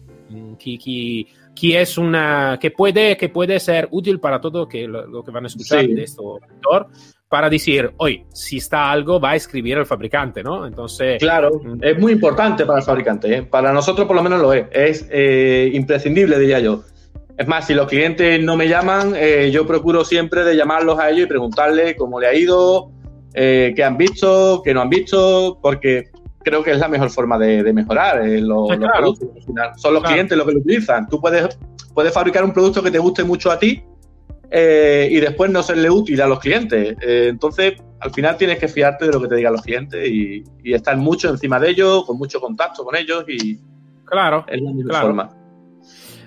que, 0.60 1.28
que, 1.56 1.82
es 1.82 1.98
una, 1.98 2.58
que, 2.62 2.72
puede, 2.72 3.18
que 3.18 3.30
puede 3.30 3.60
ser 3.60 3.88
útil 3.92 4.20
para 4.20 4.40
todo 4.40 4.68
que 4.68 4.88
lo, 4.88 5.24
que 5.24 5.32
van 5.32 5.46
a 5.46 5.48
escuchar 5.48 5.88
de 5.88 6.04
esto 6.04 6.40
para 7.30 7.50
decir, 7.50 7.92
hoy, 7.98 8.26
si 8.34 8.58
está 8.58 8.90
algo, 8.92 9.20
va 9.20 9.32
a 9.32 9.36
escribir 9.36 9.78
el 9.78 9.86
fabricante, 9.86 10.44
¿no? 10.44 10.66
Entonces... 10.66 11.20
Claro, 11.20 11.60
mm. 11.64 11.84
es 11.84 12.00
muy 12.00 12.14
importante 12.14 12.66
para 12.66 12.80
el 12.80 12.86
fabricante, 12.86 13.36
¿eh? 13.36 13.44
para 13.44 13.74
nosotros 13.74 14.08
por 14.08 14.16
lo 14.16 14.24
menos 14.24 14.42
lo 14.42 14.54
es, 14.54 14.68
es 14.72 15.08
eh, 15.12 15.70
imprescindible, 15.74 16.40
diría 16.40 16.60
yo. 16.60 16.84
Es 17.38 17.48
más, 17.48 17.68
si 17.68 17.74
los 17.74 17.88
clientes 17.88 18.42
no 18.42 18.56
me 18.56 18.68
llaman, 18.68 19.14
eh, 19.16 19.52
yo 19.52 19.68
procuro 19.68 20.04
siempre 20.04 20.44
de 20.44 20.56
llamarlos 20.56 20.98
a 21.00 21.10
ellos 21.10 21.26
y 21.26 21.30
preguntarles 21.30 21.96
cómo 21.96 22.20
le 22.20 22.28
ha 22.28 22.34
ido, 22.34 22.92
qué 23.34 23.84
han 23.86 23.98
visto, 23.98 24.62
qué 24.64 24.74
no 24.74 24.82
han 24.82 24.90
visto, 24.90 25.60
porque 25.62 26.10
creo 26.48 26.64
que 26.64 26.72
es 26.72 26.80
la 26.80 26.88
mejor 26.88 27.10
forma 27.10 27.38
de, 27.38 27.74
mejorar 27.74 28.26
eh, 28.26 28.40
los, 28.40 28.70
productos. 28.70 29.28
son 29.76 29.94
los 29.94 30.04
clientes 30.04 30.38
los 30.38 30.48
que 30.48 30.54
lo 30.54 30.60
utilizan. 30.60 31.08
Tú 31.10 31.20
puedes, 31.20 31.58
puedes 31.94 32.14
fabricar 32.14 32.46
un 32.46 32.54
producto 32.54 32.82
que 32.82 32.90
te 32.90 33.00
guste 33.00 33.24
mucho 33.26 33.52
a 33.52 33.60
ti, 33.60 33.84
eh, 34.50 35.08
y 35.12 35.20
después 35.20 35.52
no 35.52 35.62
serle 35.62 35.90
útil 35.90 36.22
a 36.22 36.28
los 36.28 36.40
clientes. 36.40 36.96
Eh, 37.02 37.28
entonces, 37.30 37.74
al 38.00 38.12
final 38.12 38.38
tienes 38.38 38.60
que 38.60 38.68
fiarte 38.68 39.06
de 39.06 39.12
lo 39.12 39.22
que 39.22 39.28
te 39.28 39.36
digan 39.36 39.54
los 39.54 39.62
clientes 39.62 40.08
y, 40.08 40.44
estar 40.64 40.98
mucho 40.98 41.30
encima 41.30 41.60
de 41.60 41.70
ellos, 41.70 42.06
con 42.06 42.18
mucho 42.18 42.42
contacto 42.42 42.84
con 42.84 42.96
ellos 42.96 43.24
y 43.28 43.58
claro, 44.04 44.46
es 44.48 44.62
la 44.62 44.72
misma 44.72 45.02
forma. 45.02 45.30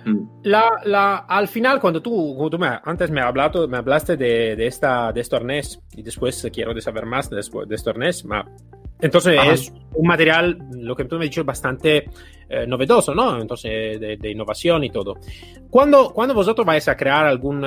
Mm. 0.05 0.41
La, 0.45 0.71
la, 0.85 1.17
al 1.19 1.47
final, 1.47 1.79
cuando 1.79 2.01
tú, 2.01 2.49
tú 2.51 2.59
me, 2.59 2.69
antes 2.85 3.11
me, 3.11 3.21
hablado, 3.21 3.69
me 3.69 3.77
hablaste 3.77 4.17
de, 4.17 4.57
de, 4.57 4.67
esta, 4.67 5.13
de 5.13 5.27
arnés 5.31 5.79
y 5.95 6.03
después 6.03 6.49
quiero 6.53 6.79
saber 6.81 7.05
más 7.05 7.29
de, 7.29 7.37
de 7.37 7.75
este 7.75 7.91
entonces 9.01 9.39
es 9.47 9.73
un 9.95 10.07
material, 10.07 10.59
lo 10.73 10.95
que 10.95 11.05
tú 11.05 11.17
me 11.17 11.25
has 11.25 11.31
dicho, 11.31 11.45
bastante 11.45 12.09
eh, 12.49 12.67
novedoso, 12.67 13.15
¿no? 13.15 13.41
Entonces, 13.41 14.01
de, 14.01 14.31
innovación 14.31 14.85
y 14.85 14.91
todo. 14.91 15.17
Cuando, 15.69 16.13
cuando 16.13 16.35
vosotros 16.35 16.67
vais 16.67 16.87
a 16.89 16.97
crear 16.97 17.27
algún 17.27 17.65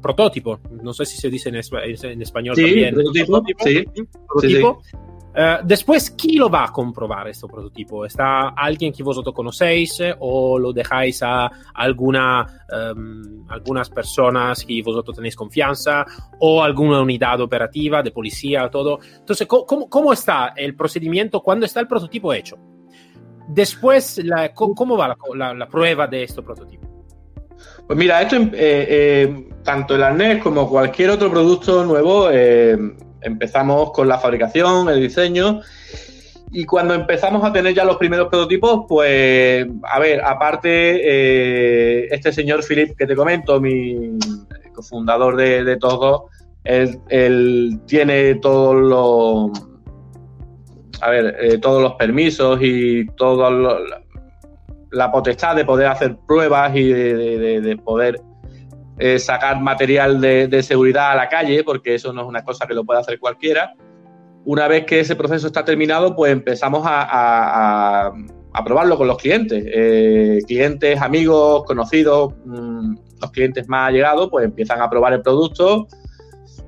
prototipo, 0.00 0.60
no 0.82 0.92
sé 0.92 1.06
si 1.06 1.16
se 1.16 1.30
dice 1.30 1.48
en, 1.48 2.22
español 2.22 2.56
también. 2.56 2.94
Prototipo, 2.94 3.42
sí, 3.64 3.84
prototipo, 4.28 4.82
eh, 5.34 5.58
después, 5.64 6.10
¿quién 6.10 6.40
lo 6.40 6.50
va 6.50 6.64
a 6.64 6.72
comprobar 6.72 7.28
este 7.28 7.46
prototipo? 7.46 8.04
¿Está 8.04 8.50
alguien 8.50 8.92
que 8.92 9.02
vosotros 9.02 9.34
conocéis 9.34 10.00
eh, 10.00 10.14
o 10.18 10.58
lo 10.58 10.72
dejáis 10.72 11.22
a 11.22 11.50
alguna, 11.74 12.64
em, 12.70 13.44
algunas 13.48 13.88
personas 13.88 14.64
que 14.64 14.82
vosotros 14.82 15.16
tenéis 15.16 15.34
confianza 15.34 16.04
o 16.40 16.62
alguna 16.62 17.00
unidad 17.00 17.40
operativa 17.40 18.02
de 18.02 18.10
policía, 18.10 18.68
todo? 18.68 19.00
Entonces, 19.18 19.46
¿cómo, 19.46 19.88
cómo 19.88 20.12
está 20.12 20.52
el 20.56 20.74
procedimiento 20.76 21.40
cuando 21.40 21.64
está 21.64 21.80
el 21.80 21.88
prototipo 21.88 22.32
hecho? 22.32 22.58
Después, 23.48 24.20
¿cómo 24.54 24.96
va 24.96 25.16
la, 25.34 25.68
prueba 25.68 26.06
de 26.06 26.24
este 26.24 26.42
prototipo? 26.42 26.91
Pues 27.86 27.98
mira, 27.98 28.22
esto, 28.22 28.36
eh, 28.52 29.46
tanto 29.64 29.94
el 29.94 30.02
arnés 30.02 30.42
como 30.42 30.68
cualquier 30.68 31.10
otro 31.10 31.30
producto 31.30 31.84
nuevo, 31.84 32.30
empezamos 33.20 33.92
con 33.92 34.08
la 34.08 34.18
fabricación, 34.18 34.88
el 34.88 35.00
diseño. 35.00 35.60
Y 36.54 36.66
cuando 36.66 36.92
empezamos 36.92 37.42
a 37.44 37.52
tener 37.52 37.72
ya 37.72 37.82
los 37.82 37.96
primeros 37.96 38.28
prototipos, 38.28 38.84
pues, 38.86 39.66
a 39.84 39.98
ver, 39.98 40.20
aparte, 40.22 41.00
eh, 41.02 42.08
este 42.10 42.30
señor 42.30 42.62
Philip 42.62 42.94
que 42.94 43.06
te 43.06 43.16
comento, 43.16 43.58
mi 43.58 44.18
cofundador 44.74 45.36
de, 45.36 45.64
de 45.64 45.78
él, 47.08 47.80
tiene 47.86 48.34
todos 48.34 48.76
los, 48.76 49.50
a 51.00 51.08
ver, 51.08 51.36
eh, 51.40 51.58
todos 51.58 51.82
los 51.82 51.94
permisos 51.94 52.58
y 52.60 53.06
toda 53.16 53.50
la 54.92 55.10
potestad 55.10 55.56
de 55.56 55.64
poder 55.64 55.88
hacer 55.88 56.16
pruebas 56.26 56.74
y 56.76 56.84
de 56.92 57.76
poder 57.84 58.20
eh, 58.98 59.18
sacar 59.18 59.60
material 59.60 60.20
de, 60.20 60.62
seguridad 60.62 61.10
a 61.10 61.16
la 61.16 61.28
calle, 61.28 61.64
porque 61.64 61.94
eso 61.94 62.12
no 62.12 62.22
es 62.22 62.28
una 62.28 62.44
cosa 62.44 62.66
que 62.66 62.74
lo 62.74 62.84
puede 62.84 63.00
hacer 63.00 63.18
cualquiera. 63.18 63.74
Una 64.44 64.68
vez 64.68 64.84
que 64.84 65.00
ese 65.00 65.16
proceso 65.16 65.46
está 65.46 65.64
terminado, 65.64 66.14
pues 66.14 66.30
empezamos 66.30 66.82
a, 66.84 68.12
probarlo 68.64 68.98
con 68.98 69.08
los 69.08 69.16
clientes. 69.16 69.64
Eh, 69.66 70.38
clientes, 70.46 71.00
amigos, 71.00 71.64
conocidos, 71.64 72.34
mm, 72.44 72.94
los 73.20 73.30
clientes 73.32 73.68
más 73.68 73.88
allegados, 73.88 74.28
pues 74.30 74.44
empiezan 74.44 74.80
a 74.80 74.90
probar 74.90 75.14
el 75.14 75.22
producto 75.22 75.88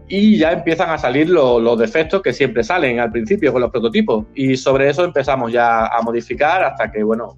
y 0.09 0.38
ya 0.38 0.52
empiezan 0.52 0.90
a 0.90 0.99
salir 0.99 1.28
los 1.28 1.78
defectos 1.78 2.21
que 2.21 2.33
siempre 2.33 2.64
salen 2.64 3.00
al 3.00 3.12
principio 3.12 3.52
con 3.52 3.61
los 3.61 3.71
prototipos. 3.71 4.25
Y 4.35 4.57
sobre 4.57 4.88
eso 4.88 5.04
empezamos 5.04 5.52
ya 5.52 5.87
a 5.87 6.02
modificar 6.02 6.64
hasta 6.64 6.90
que, 6.90 7.02
bueno, 7.02 7.37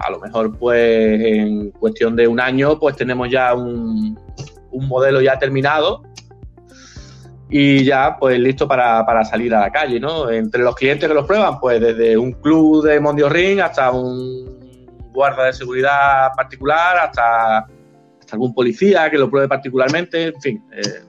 a 0.00 0.10
lo 0.10 0.18
mejor 0.18 0.56
pues 0.58 1.20
en 1.20 1.70
cuestión 1.72 2.16
de 2.16 2.26
un 2.26 2.40
año 2.40 2.78
pues 2.78 2.96
tenemos 2.96 3.30
ya 3.30 3.54
un, 3.54 4.18
modelo 4.72 5.20
ya 5.20 5.38
terminado 5.38 6.02
y 7.50 7.84
ya 7.84 8.16
pues 8.18 8.38
listo 8.38 8.66
para, 8.66 9.24
salir 9.24 9.54
a 9.54 9.60
la 9.60 9.70
calle, 9.70 10.00
¿no? 10.00 10.30
Entre 10.30 10.62
los 10.62 10.74
clientes 10.74 11.08
que 11.08 11.14
los 11.14 11.26
prueban, 11.26 11.60
pues 11.60 11.80
desde 11.80 12.16
un 12.16 12.32
club 12.32 12.84
de 12.84 12.98
Mondio 13.00 13.28
Ring 13.28 13.60
hasta 13.60 13.90
un 13.90 14.86
guarda 15.12 15.46
de 15.46 15.52
seguridad 15.52 16.28
particular, 16.36 16.96
hasta, 16.96 17.66
algún 18.32 18.54
policía 18.54 19.10
que 19.10 19.18
lo 19.18 19.28
pruebe 19.28 19.48
particularmente, 19.48 20.28
en 20.28 20.40
fin, 20.40 20.64
eh, 20.72 21.02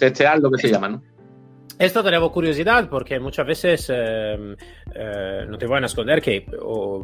testear 0.00 0.40
lo 0.40 0.50
que 0.50 0.58
se 0.60 0.68
llama, 0.68 0.88
¿no? 0.88 1.02
Esto 1.78 2.02
tenemos 2.02 2.32
curiosidad 2.32 2.88
porque 2.88 3.20
muchas 3.20 3.46
veces, 3.46 3.88
em, 3.90 4.56
eh, 4.94 5.46
no 5.48 5.56
te 5.56 5.66
voy 5.66 5.80
a 5.80 5.86
esconder 5.86 6.20
que 6.20 6.44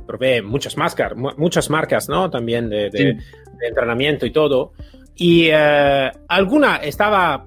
probé 0.05 0.43
muchas, 0.43 0.77
máscaras, 0.77 1.17
muchas 1.17 1.71
marcas, 1.71 2.09
¿no? 2.09 2.29
También 2.29 2.69
de, 2.69 3.17
entrenamiento 3.61 4.27
y 4.27 4.33
todo. 4.33 4.73
Y 5.15 5.49
eh, 5.53 6.11
alguna 6.27 6.77
estaba 6.79 7.45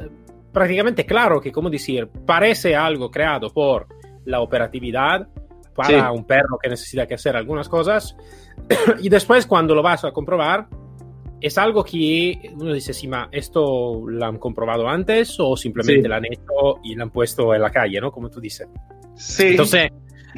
eh, 0.00 0.08
prácticamente 0.52 1.06
claro 1.06 1.40
que, 1.40 1.52
como 1.52 1.70
decir, 1.70 2.08
parece 2.26 2.74
algo 2.74 3.08
creado 3.08 3.50
por 3.50 3.86
la 4.24 4.40
operatividad 4.40 5.28
para 5.76 6.10
un 6.10 6.24
perro 6.24 6.58
que 6.60 6.70
necesita 6.70 7.06
que 7.06 7.14
hacer 7.14 7.36
algunas 7.36 7.68
cosas. 7.68 8.16
y 9.00 9.08
después, 9.08 9.46
cuando 9.46 9.76
lo 9.76 9.82
vas 9.82 10.04
a 10.04 10.10
comprobar, 10.10 10.66
es 11.44 11.58
algo 11.58 11.84
que 11.84 12.50
uno 12.54 12.72
dice, 12.72 12.94
sí, 12.94 13.06
ma, 13.06 13.28
¿esto 13.30 14.02
lo 14.08 14.24
han 14.24 14.38
comprobado 14.38 14.88
antes 14.88 15.36
o 15.38 15.58
simplemente 15.58 16.08
lo 16.08 16.14
han 16.14 16.24
hecho 16.24 16.80
y 16.82 16.94
lo 16.94 17.02
han 17.02 17.10
puesto 17.10 17.54
en 17.54 17.60
la 17.60 17.68
calle, 17.68 18.00
¿no? 18.00 18.10
Como 18.10 18.30
tú 18.30 18.40
dices. 18.40 18.66
Sí. 19.14 19.48
Entonces, 19.48 19.90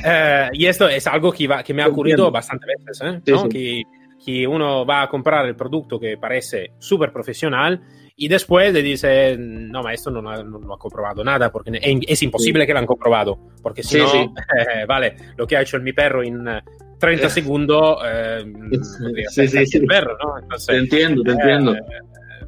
eh, 0.04 0.48
y 0.52 0.66
esto 0.66 0.88
es 0.88 1.06
algo 1.06 1.30
que, 1.30 1.46
va, 1.46 1.62
que 1.62 1.72
me 1.72 1.84
ha 1.84 1.86
ocurrido 1.86 2.28
bastante 2.32 2.66
veces, 2.66 3.00
¿eh? 3.02 3.22
¿no? 3.24 3.48
Que, 3.48 3.84
que, 4.24 4.48
uno 4.48 4.84
va 4.84 5.02
a 5.02 5.08
comprar 5.08 5.46
el 5.46 5.54
producto 5.54 6.00
que 6.00 6.16
parece 6.16 6.72
súper 6.80 7.12
profesional 7.12 7.80
y 8.16 8.26
después 8.26 8.74
le 8.74 8.82
dice, 8.82 9.36
no, 9.38 9.84
ma, 9.84 9.92
esto 9.94 10.10
no, 10.10 10.20
no, 10.20 10.74
ha 10.74 10.78
comprobado 10.78 11.22
nada, 11.22 11.52
porque 11.52 11.78
es 11.80 12.22
imposible 12.24 12.66
que 12.66 12.72
lo 12.72 12.80
han 12.80 12.86
comprobado, 12.86 13.38
porque 13.62 13.84
si 13.84 13.98
no, 13.98 14.08
vale, 14.88 15.14
lo 15.36 15.46
que 15.46 15.56
ha 15.56 15.62
hecho 15.62 15.78
mi 15.78 15.92
perro 15.92 16.24
en 16.24 16.48
30 16.98 17.28
segundos 17.28 17.98
eh, 18.06 18.44
sí, 19.28 19.48
sí, 19.48 19.66
sí. 19.66 19.80
perro, 19.80 20.16
¿no? 20.18 20.56
te 20.66 20.76
entiendo, 20.76 21.22
te 21.22 21.30
entiendo. 21.32 21.74
Eh, 21.74 21.80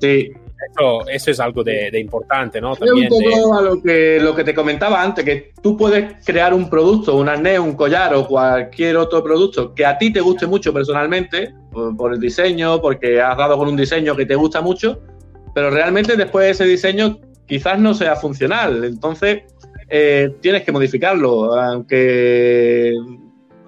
sí. 0.00 0.32
Eso, 0.70 1.08
eso, 1.08 1.30
es 1.30 1.38
algo 1.38 1.62
de, 1.62 1.88
importante, 2.00 2.60
¿no? 2.60 2.74
También 2.74 3.12
un 3.12 3.22
poco 3.22 3.54
a 3.54 3.62
lo 3.62 3.80
que, 3.80 4.18
lo 4.20 4.34
que 4.34 4.42
te 4.42 4.52
comentaba 4.52 5.00
antes, 5.00 5.24
que 5.24 5.52
tú 5.62 5.76
puedes 5.76 6.24
crear 6.24 6.52
un 6.52 6.68
producto, 6.68 7.14
un 7.16 7.28
arnés, 7.28 7.60
un 7.60 7.74
collar 7.74 8.12
o 8.14 8.26
cualquier 8.26 8.96
otro 8.96 9.22
producto 9.22 9.72
que 9.72 9.86
a 9.86 9.96
ti 9.96 10.12
te 10.12 10.20
guste 10.20 10.48
mucho 10.48 10.72
personalmente, 10.74 11.54
por, 11.70 12.12
el 12.12 12.20
diseño, 12.20 12.80
porque 12.80 13.20
has 13.20 13.36
dado 13.36 13.56
con 13.56 13.68
un 13.68 13.76
diseño 13.76 14.16
que 14.16 14.26
te 14.26 14.34
gusta 14.34 14.60
mucho, 14.60 15.00
pero 15.54 15.70
realmente 15.70 16.16
después 16.16 16.46
de 16.46 16.50
ese 16.50 16.64
diseño 16.64 17.20
quizás 17.46 17.78
no 17.78 17.94
sea 17.94 18.16
funcional. 18.16 18.84
Entonces, 18.84 19.42
eh, 19.88 20.34
tienes 20.40 20.64
que 20.64 20.72
modificarlo, 20.72 21.54
aunque 21.54 22.94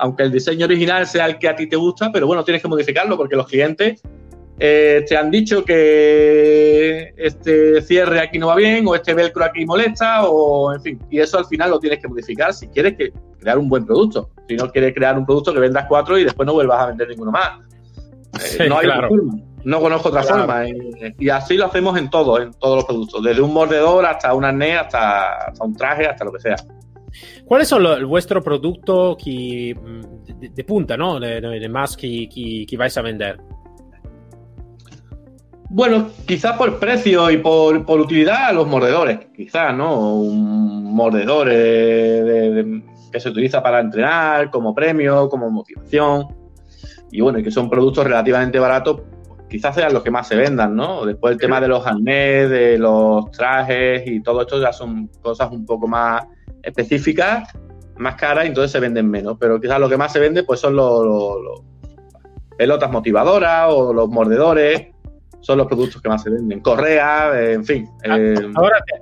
aunque 0.00 0.24
el 0.24 0.32
diseño 0.32 0.66
original 0.66 1.06
sea 1.06 1.26
el 1.26 1.38
que 1.38 1.48
a 1.48 1.54
ti 1.54 1.68
te 1.68 1.76
gusta, 1.76 2.10
pero 2.12 2.26
bueno, 2.26 2.42
tienes 2.44 2.62
que 2.62 2.68
modificarlo 2.68 3.16
porque 3.16 3.36
los 3.36 3.46
clientes 3.46 4.02
eh, 4.58 5.04
te 5.08 5.16
han 5.16 5.30
dicho 5.30 5.64
que 5.64 7.14
este 7.16 7.80
cierre 7.80 8.20
aquí 8.20 8.38
no 8.38 8.48
va 8.48 8.56
bien 8.56 8.86
o 8.86 8.94
este 8.94 9.14
velcro 9.14 9.44
aquí 9.44 9.64
molesta 9.64 10.24
o 10.24 10.74
en 10.74 10.82
fin, 10.82 10.98
y 11.10 11.18
eso 11.18 11.38
al 11.38 11.46
final 11.46 11.70
lo 11.70 11.80
tienes 11.80 11.98
que 11.98 12.08
modificar 12.08 12.52
si 12.52 12.68
quieres 12.68 12.96
que 12.96 13.12
crear 13.38 13.58
un 13.58 13.68
buen 13.68 13.86
producto. 13.86 14.30
Si 14.48 14.56
no 14.56 14.70
quieres 14.70 14.94
crear 14.94 15.16
un 15.16 15.24
producto 15.24 15.54
que 15.54 15.60
vendas 15.60 15.86
cuatro 15.88 16.18
y 16.18 16.24
después 16.24 16.46
no 16.46 16.52
vuelvas 16.52 16.80
a 16.80 16.86
vender 16.86 17.08
ninguno 17.08 17.30
más. 17.30 17.58
Eh, 18.58 18.68
no 18.68 18.78
hay 18.78 18.86
otra 18.86 19.08
forma. 19.08 19.34
No 19.64 19.80
conozco 19.80 20.08
otra 20.08 20.22
forma. 20.22 20.66
Eh, 20.66 21.14
y 21.18 21.28
así 21.30 21.56
lo 21.56 21.66
hacemos 21.66 21.98
en 21.98 22.10
todo, 22.10 22.40
en 22.40 22.52
todos 22.54 22.76
los 22.76 22.84
productos. 22.84 23.22
Desde 23.22 23.40
un 23.40 23.52
mordedor 23.52 24.04
hasta 24.06 24.34
un 24.34 24.44
arnés, 24.44 24.78
hasta, 24.78 25.46
hasta 25.46 25.64
un 25.64 25.74
traje, 25.74 26.06
hasta 26.06 26.24
lo 26.24 26.32
que 26.32 26.40
sea. 26.40 26.56
¿Cuál 27.50 27.62
es 27.62 27.72
el 27.72 28.06
vuestro 28.06 28.40
producto 28.44 29.16
que, 29.16 29.76
de, 30.38 30.64
punta, 30.64 30.96
¿no? 30.96 31.18
De, 31.18 31.68
más 31.68 31.96
que, 31.96 32.64
vais 32.78 32.96
a 32.96 33.02
vender? 33.02 33.40
Bueno, 35.68 36.10
quizás 36.28 36.56
por 36.56 36.78
precio 36.78 37.28
y 37.28 37.38
por, 37.38 37.74
utilidad, 37.74 38.54
los 38.54 38.68
mordedores, 38.68 39.26
quizás, 39.34 39.74
¿no? 39.74 40.14
Un 40.14 40.94
mordedor 40.94 41.48
eh, 41.50 42.82
que 43.10 43.18
se 43.18 43.30
utiliza 43.30 43.60
para 43.60 43.80
entrenar, 43.80 44.48
como 44.48 44.72
premio, 44.72 45.28
como 45.28 45.50
motivación. 45.50 46.28
Y 47.10 47.20
bueno, 47.20 47.40
y 47.40 47.42
que 47.42 47.50
son 47.50 47.68
productos 47.68 48.04
relativamente 48.04 48.60
baratos, 48.60 49.00
quizás 49.48 49.74
sean 49.74 49.92
los 49.92 50.04
que 50.04 50.12
más 50.12 50.28
se 50.28 50.36
vendan, 50.36 50.76
¿no? 50.76 51.04
Después 51.04 51.32
el 51.32 51.40
tema 51.40 51.60
de 51.60 51.66
los 51.66 51.84
arnés, 51.84 52.48
de 52.48 52.78
los 52.78 53.28
trajes 53.32 54.04
y 54.06 54.22
todo 54.22 54.42
esto 54.42 54.60
ya 54.60 54.72
son 54.72 55.08
cosas 55.20 55.50
un 55.50 55.66
poco 55.66 55.88
más 55.88 56.22
específicas, 56.62 57.48
más 57.96 58.16
caras, 58.16 58.44
y 58.44 58.48
entonces 58.48 58.72
se 58.72 58.80
venden 58.80 59.10
menos. 59.10 59.36
Pero 59.38 59.60
quizás 59.60 59.78
lo 59.80 59.88
que 59.88 59.96
más 59.96 60.12
se 60.12 60.20
vende 60.20 60.42
pues 60.42 60.60
son 60.60 60.76
los, 60.76 61.62
pelotas 62.56 62.90
motivadoras 62.90 63.72
o 63.72 63.92
los 63.92 64.08
mordedores, 64.08 64.88
son 65.40 65.58
los 65.58 65.66
productos 65.66 66.02
que 66.02 66.08
más 66.08 66.22
se 66.22 66.30
venden. 66.30 66.60
Correa, 66.60 67.52
en 67.52 67.64
fin. 67.64 67.88
Ah, 68.08 68.18
eh, 68.18 68.34
ahora 68.54 68.76
te, 68.86 68.94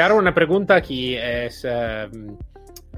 hago 0.00 0.16
una, 0.16 0.34
pregunta 0.34 0.80
que 0.80 1.46
es... 1.46 1.66
Eh, 1.68 2.08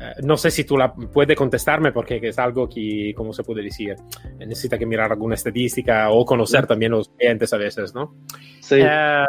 eh, 0.00 0.14
no 0.22 0.36
sé 0.36 0.50
si 0.50 0.64
tú 0.64 0.76
la 0.76 0.92
puedes 0.92 1.36
contestarme 1.36 1.92
porque 1.92 2.20
es 2.22 2.38
algo 2.38 2.68
que, 2.68 3.12
como 3.16 3.32
se 3.32 3.44
puede 3.44 3.62
decir, 3.62 3.94
necesita 4.38 4.78
que 4.78 4.86
mirar 4.86 5.12
alguna 5.12 5.34
estadística 5.34 6.10
o 6.10 6.24
conocer 6.24 6.66
también 6.66 6.92
los 6.92 7.08
clientes 7.10 7.52
a 7.52 7.56
veces, 7.56 7.94
¿no? 7.94 8.14
Sí. 8.60 8.76
Eh, 8.80 9.24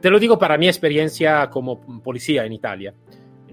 te 0.00 0.10
lo 0.10 0.18
digo 0.18 0.38
para 0.38 0.58
mi 0.58 0.68
experiencia 0.68 1.48
como 1.48 1.80
policía 2.02 2.44
en 2.44 2.52
Italia. 2.52 2.94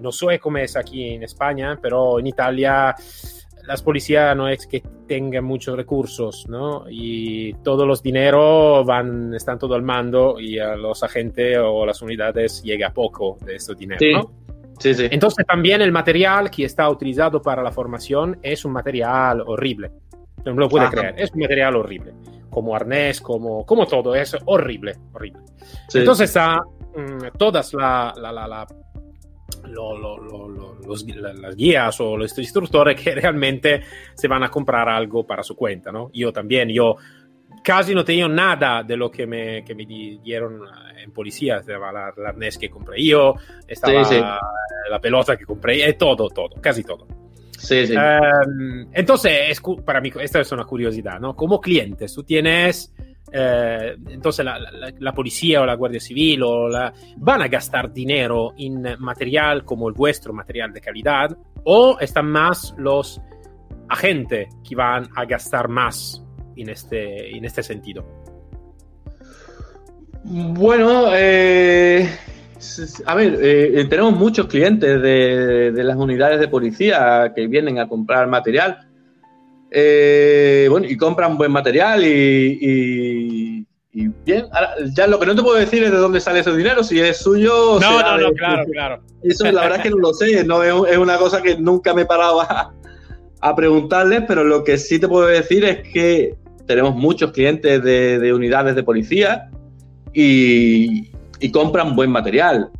No 0.00 0.12
sé 0.12 0.38
cómo 0.38 0.58
es 0.58 0.76
aquí 0.76 1.14
en 1.14 1.22
España, 1.22 1.78
pero 1.80 2.20
en 2.20 2.26
Italia 2.26 2.94
las 3.66 3.82
policías 3.82 4.34
no 4.36 4.48
es 4.48 4.66
que 4.66 4.82
tengan 5.06 5.44
muchos 5.44 5.76
recursos, 5.76 6.46
¿no? 6.48 6.84
Y 6.88 7.52
todos 7.62 7.86
los 7.86 8.02
dineros 8.02 8.86
van, 8.86 9.34
están 9.34 9.58
todo 9.58 9.74
al 9.74 9.82
mando 9.82 10.40
y 10.40 10.58
a 10.58 10.74
los 10.76 11.02
agentes 11.02 11.58
o 11.62 11.84
las 11.84 12.00
unidades 12.00 12.62
llega 12.62 12.92
poco 12.94 13.36
de 13.44 13.56
este 13.56 13.74
dinero, 13.74 13.98
Sí. 14.00 14.12
¿no? 14.12 14.47
Sí, 14.78 14.94
sí. 14.94 15.08
Entonces 15.10 15.44
también 15.46 15.82
el 15.82 15.92
material 15.92 16.50
que 16.50 16.64
está 16.64 16.88
utilizado 16.88 17.42
para 17.42 17.62
la 17.62 17.72
formación 17.72 18.38
es 18.42 18.64
un 18.64 18.72
material 18.72 19.42
horrible. 19.46 19.90
No 20.44 20.54
me 20.54 20.60
lo 20.60 20.68
puede 20.68 20.86
Ajá. 20.86 20.92
creer, 20.94 21.14
es 21.18 21.32
un 21.32 21.40
material 21.40 21.76
horrible. 21.76 22.12
Como 22.50 22.74
arnés, 22.74 23.20
como, 23.20 23.64
como 23.66 23.86
todo, 23.86 24.14
es 24.14 24.36
horrible, 24.46 24.96
horrible. 25.12 25.40
Sí. 25.88 25.98
Entonces 25.98 26.30
está 26.30 26.62
mm, 26.96 27.36
todas 27.36 27.74
la, 27.74 28.12
la- 28.16 28.32
la- 28.32 28.48
la- 28.48 28.66
lo- 29.68 29.96
lo- 29.98 30.16
lo- 30.18 30.48
lo- 30.48 30.74
los- 30.86 31.04
la- 31.06 31.34
las 31.34 31.56
guías 31.56 32.00
o 32.00 32.16
los 32.16 32.36
instructores 32.38 33.00
que 33.02 33.14
realmente 33.14 33.82
se 34.14 34.28
van 34.28 34.42
a 34.44 34.48
comprar 34.50 34.88
algo 34.88 35.26
para 35.26 35.42
su 35.42 35.54
cuenta, 35.56 35.92
¿no? 35.92 36.10
Yo 36.12 36.32
también, 36.32 36.68
yo 36.68 36.96
casi 37.68 37.94
no 37.94 38.02
tenía 38.02 38.26
nada 38.28 38.82
de 38.82 38.96
lo 38.96 39.10
que 39.10 39.26
me, 39.26 39.62
que 39.62 39.74
me 39.74 39.84
di- 39.84 40.18
dieron 40.24 40.62
eh, 40.62 41.02
en 41.04 41.12
policía. 41.12 41.58
Estaba 41.58 41.92
la, 41.92 42.10
la 42.16 42.30
arnés 42.30 42.56
que 42.56 42.70
compré 42.70 43.04
yo, 43.04 43.34
estaba 43.66 44.04
Sí, 44.04 44.14
sí. 44.14 44.20
la 44.90 44.98
pelota 44.98 45.36
que 45.36 45.44
compré, 45.44 45.86
eh, 45.86 45.92
todo, 45.92 46.30
todo, 46.30 46.54
casi 46.62 46.82
todo. 46.82 47.06
sí, 47.58 47.86
sí. 47.86 47.94
Ehm, 47.94 48.88
entonces, 48.94 49.60
para 49.84 50.00
mí, 50.00 50.10
esta 50.18 50.40
es 50.40 50.50
una 50.50 50.64
curiosidad, 50.64 51.20
¿no? 51.20 51.36
Como 51.36 51.60
clientes, 51.60 52.14
tú 52.14 52.22
tienes, 52.22 52.94
eh, 53.32 53.96
entonces 54.08 54.42
la, 54.46 54.58
la- 54.58 54.90
la 54.98 55.12
policía 55.12 55.60
o 55.60 55.66
la 55.66 55.74
Guardia 55.74 56.00
Civil 56.00 56.42
o 56.44 56.68
la, 56.70 56.90
van 57.18 57.42
a 57.42 57.48
gastar 57.48 57.92
dinero 57.92 58.54
en 58.56 58.82
material 58.98 59.62
como 59.66 59.88
el 59.90 59.94
vuestro, 59.94 60.32
material 60.32 60.72
de 60.72 60.80
calidad, 60.80 61.36
o 61.64 61.98
están 62.00 62.30
más 62.30 62.74
los 62.78 63.20
agentes 63.90 64.48
que 64.66 64.74
van 64.74 65.08
a 65.14 65.26
gastar 65.26 65.68
más 65.68 66.24
en 66.62 66.68
este, 66.70 67.36
en 67.36 67.44
este 67.44 67.62
sentido. 67.62 68.04
Bueno, 70.24 71.10
eh, 71.14 72.08
a 73.06 73.14
ver, 73.14 73.38
eh, 73.40 73.86
tenemos 73.88 74.14
muchos 74.14 74.46
clientes 74.46 75.00
de, 75.00 75.72
de 75.72 75.84
las 75.84 75.96
unidades 75.96 76.40
de 76.40 76.48
policía 76.48 77.32
que 77.34 77.46
vienen 77.46 77.78
a 77.78 77.88
comprar 77.88 78.26
material. 78.26 78.78
Eh, 79.70 80.66
bueno, 80.70 80.86
y 80.88 80.96
compran 80.96 81.36
buen 81.36 81.52
material 81.52 82.02
y, 82.04 82.58
y- 82.60 83.66
y 83.92 84.08
bien. 84.24 84.46
Ahora, 84.52 84.74
ya 84.94 85.06
lo 85.06 85.18
que 85.18 85.26
no 85.26 85.34
te 85.34 85.42
puedo 85.42 85.56
decir 85.56 85.82
es 85.82 85.90
de 85.90 85.96
dónde 85.96 86.20
sale 86.20 86.40
ese 86.40 86.54
dinero, 86.56 86.82
si 86.84 87.00
es 87.00 87.18
suyo 87.18 87.72
o 87.72 87.80
será 87.96 88.16
de- 88.28 88.34
claro. 88.34 88.64
Eso 89.22 89.44
la 89.50 89.62
verdad 89.62 89.78
es 89.78 89.82
que 89.84 89.90
no 89.90 89.96
lo 89.98 90.12
sé, 90.14 90.44
no 90.44 90.62
es, 90.62 90.92
es 90.92 90.98
una 90.98 91.16
cosa 91.18 91.42
que 91.42 91.56
nunca 91.58 91.92
me 91.94 92.02
he 92.02 92.06
parado 92.06 92.40
a, 92.42 92.72
a 93.40 93.56
preguntarles, 93.56 94.22
pero 94.28 94.44
lo 94.44 94.62
que 94.62 94.78
sí 94.78 94.98
te 94.98 95.08
puedo 95.08 95.26
decir 95.26 95.64
es 95.64 95.80
que 95.92 96.34
tenemos 96.68 96.94
muchos 96.94 97.32
clientes 97.32 97.82
de, 97.82 98.20
de 98.20 98.32
unidades 98.32 98.76
de 98.76 98.82
policía 98.84 99.50
y, 100.12 101.10
y 101.40 101.50
compran 101.50 101.96
buen 101.96 102.10
material. 102.10 102.70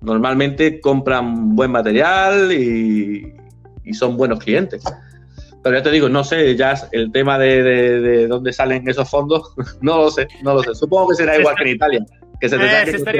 Normalmente 0.00 0.80
compran 0.80 1.54
buen 1.54 1.70
material 1.70 2.50
y, 2.52 3.34
y 3.84 3.94
son 3.94 4.16
buenos 4.16 4.38
clientes. 4.38 4.82
Pero 5.62 5.76
ya 5.76 5.82
te 5.82 5.90
digo, 5.90 6.08
no 6.08 6.24
sé, 6.24 6.56
ya 6.56 6.74
el 6.92 7.12
tema 7.12 7.38
de, 7.38 7.62
de- 7.62 8.00
de 8.00 8.26
dónde 8.26 8.52
salen 8.52 8.88
esos 8.88 9.08
fondos, 9.10 9.54
no 9.80 9.96
lo 9.98 10.10
sé, 10.10 10.26
no 10.42 10.54
lo 10.54 10.62
sé. 10.62 10.74
Supongo 10.74 11.08
que 11.10 11.16
será 11.16 11.34
Se 11.34 11.40
igual 11.40 11.54
que 11.56 11.62
en 11.64 11.68
Italia, 11.68 12.04
que 12.40 12.48
se 12.48 12.56
Eh, 12.56 12.60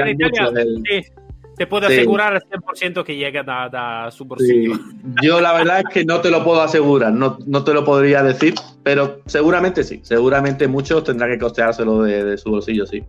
en 0.01 0.07
Italia, 0.09 0.51
del- 0.51 0.81
sí, 0.89 1.11
te 1.57 1.67
puedo 1.67 1.87
Sí. 1.87 1.93
asegurar 1.93 2.33
al 2.35 2.41
100% 2.43 3.03
que 3.03 3.15
llega 3.15 3.43
da, 3.43 3.69
da 3.69 4.09
su 4.11 4.23
Sí, 4.23 4.27
bolsillo. 4.29 4.73
yo 5.21 5.39
la 5.41 5.53
verdad 5.53 5.79
es 5.79 5.85
que 5.93 6.05
no 6.05 6.19
te 6.21 6.29
lo 6.31 6.43
puedo 6.43 6.61
asegurar, 6.61 7.11
no, 7.13 7.37
no 7.45 7.63
te 7.63 7.73
lo 7.73 7.83
podría 7.85 8.23
decir, 8.23 8.53
pero 8.83 9.19
seguramente 9.25 9.83
sí, 9.83 9.99
seguramente 10.03 10.67
muchos 10.67 11.03
tendrán 11.03 11.31
que 11.31 11.37
costeárselo 11.39 12.01
de, 12.03 12.23
de 12.23 12.37
su 12.37 12.49
bolsillo, 12.49 12.85
sí. 12.85 13.03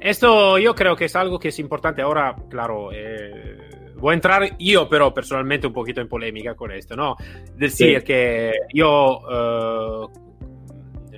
Esto 0.00 0.58
yo 0.58 0.74
creo 0.74 0.94
que 0.96 1.06
es 1.06 1.16
algo 1.16 1.38
que 1.38 1.48
es 1.48 1.58
importante. 1.58 2.02
Ahora, 2.02 2.36
claro, 2.48 2.90
eh, 2.92 3.58
voy 3.96 4.12
a 4.12 4.14
entrar 4.14 4.56
yo, 4.58 4.88
pero 4.88 5.12
personalmente 5.12 5.66
un 5.66 5.72
poquito 5.72 6.00
en 6.00 6.08
polémica 6.08 6.54
con 6.54 6.70
esto, 6.70 6.94
¿no? 6.94 7.16
Decir 7.56 7.98
Sí. 7.98 8.04
que 8.04 8.52
yo 8.72 9.20
eh, 9.28 10.06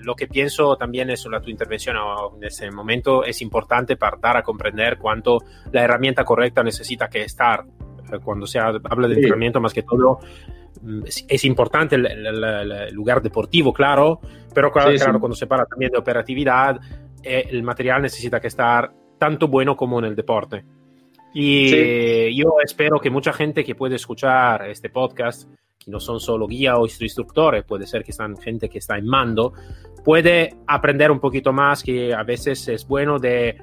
lo 0.02 0.14
que 0.14 0.26
pienso 0.26 0.76
también 0.76 1.10
es 1.10 1.20
sobre 1.20 1.40
tu 1.40 1.50
intervención 1.50 1.96
en 2.36 2.44
ese 2.44 2.70
momento 2.70 3.24
es 3.24 3.40
importante 3.42 3.96
para 3.96 4.16
dar 4.16 4.36
a 4.36 4.42
comprender 4.42 4.98
cuánto 4.98 5.38
la 5.72 5.82
herramienta 5.82 6.24
correcta 6.24 6.62
necesita 6.62 7.08
que 7.08 7.22
estar. 7.22 7.64
Eh, 8.12 8.18
Cuando 8.22 8.46
se 8.46 8.58
habla 8.58 9.06
de 9.08 9.14
Sí. 9.14 9.20
entrenamiento, 9.20 9.60
más 9.60 9.72
que 9.72 9.82
todo, 9.82 10.18
mm, 10.82 11.02
es, 11.28 11.44
importante 11.44 11.94
el, 11.96 12.06
el- 12.06 12.44
el- 12.44 12.94
lugar 12.94 13.22
deportivo, 13.22 13.72
claro, 13.72 14.20
pero 14.54 14.72
claro, 14.72 14.90
Sí, 14.90 14.98
sí. 14.98 15.04
claro, 15.04 15.20
cuando 15.20 15.36
se 15.36 15.44
habla 15.44 15.66
también 15.66 15.92
de 15.92 15.98
operatividad, 15.98 16.80
eh, 17.22 17.46
el 17.50 17.62
material 17.62 18.02
necesita 18.02 18.40
que 18.40 18.48
estar 18.48 18.92
tanto 19.18 19.46
bueno 19.48 19.76
como 19.76 19.98
en 19.98 20.06
el 20.06 20.16
deporte. 20.16 20.64
Y 21.32 21.68
Sí. 21.68 22.36
yo 22.36 22.56
espero 22.64 22.98
que 22.98 23.10
mucha 23.10 23.32
gente 23.32 23.62
que 23.62 23.74
puede 23.76 23.94
escuchar 23.96 24.68
este 24.68 24.90
podcast, 24.90 25.48
no 25.90 26.00
son 26.00 26.20
solo 26.20 26.46
guía 26.46 26.76
o 26.79 26.87
instructores, 26.87 27.64
puede 27.64 27.87
ser 27.87 28.05
que 28.05 28.12
están 28.12 28.37
gente 28.37 28.68
que 28.68 28.79
está 28.79 28.96
en 28.96 29.07
mando, 29.07 29.53
puede 30.05 30.57
aprender 30.66 31.11
un 31.11 31.20
poquito 31.20 31.53
más, 31.53 31.83
que 31.83 32.14
a 32.14 32.22
veces 32.22 32.66
es 32.68 32.87
bueno 32.87 33.18
de 33.18 33.57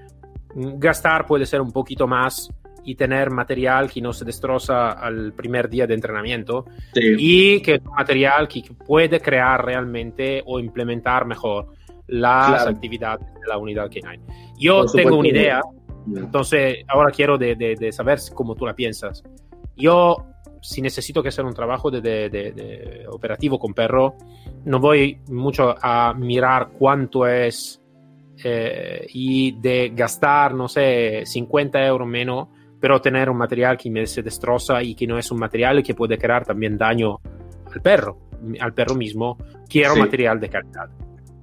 gastar, 0.56 1.26
puede 1.26 1.46
ser 1.46 1.62
un 1.62 1.72
poquito 1.72 2.08
más 2.08 2.50
y 2.84 2.96
tener 2.96 3.32
material 3.32 3.92
que 3.92 4.02
no 4.02 4.14
se 4.14 4.24
destroza 4.24 4.92
al 4.92 5.34
primer 5.34 5.68
día 5.70 5.86
de 5.88 5.94
entrenamiento 5.94 6.66
Sí, 6.94 7.16
y 7.18 7.62
que 7.62 7.76
es 7.76 7.84
material 7.84 8.48
que 8.48 8.64
puede 8.86 9.20
crear 9.20 9.64
realmente 9.66 10.42
o 10.46 10.60
implementar 10.60 11.26
mejor 11.26 11.68
las 12.08 12.48
Claro. 12.64 12.70
actividades 12.72 13.26
de 13.34 13.48
la 13.48 13.58
unidad 13.58 13.90
K9. 13.90 14.20
Yo 14.58 14.84
Por 14.86 14.92
tengo 14.94 15.18
una 15.18 15.28
idea, 15.28 15.62
entonces 16.16 16.78
ahora 16.88 17.12
quiero 17.12 17.38
de, 17.38 17.56
de- 17.56 17.76
de 17.76 17.92
saber 17.92 18.20
cómo 18.34 18.56
tú 18.56 18.66
la 18.66 18.74
piensas. 18.74 19.22
Yo, 19.76 20.26
si 20.62 20.82
necesito 20.82 21.22
que 21.24 21.30
hacer 21.30 21.46
un 21.46 21.54
trabajo 21.54 21.90
de, 21.92 22.02
de- 22.02 22.30
de- 22.30 22.52
de 22.52 23.06
operativo 23.10 23.58
con 23.60 23.74
perro, 23.74 24.16
no 24.66 24.80
voy 24.80 25.20
mucho 25.30 25.76
a 25.82 26.14
mirar 26.14 26.70
cuánto 26.78 27.28
es 27.28 27.82
eh, 28.44 29.08
y 29.14 29.54
de 29.60 29.92
gastar, 29.96 30.54
no 30.54 30.68
sé, 30.68 31.24
50 31.26 31.86
euros 31.86 32.08
menos, 32.08 32.48
pero 32.80 33.02
tener 33.02 33.30
un 33.30 33.38
material 33.38 33.78
que 33.78 33.90
me 33.90 34.06
se 34.06 34.22
destroza 34.22 34.84
y 34.84 34.94
que 34.94 35.08
no 35.08 35.18
es 35.18 35.32
un 35.32 35.40
material 35.40 35.82
que 35.82 35.96
puede 35.96 36.18
crear 36.18 36.46
también 36.46 36.78
daño 36.78 37.18
al 37.74 37.82
perro, 37.82 38.18
al 38.60 38.74
perro 38.74 38.94
mismo. 38.96 39.38
Quiero 39.68 39.96
Sí. 39.96 40.00
material 40.00 40.40
de 40.40 40.50
calidad. 40.50 40.90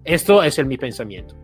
Esto 0.05 0.43
es 0.43 0.59
el 0.59 0.67
mi 0.67 0.77
pensamiento. 0.77 1.35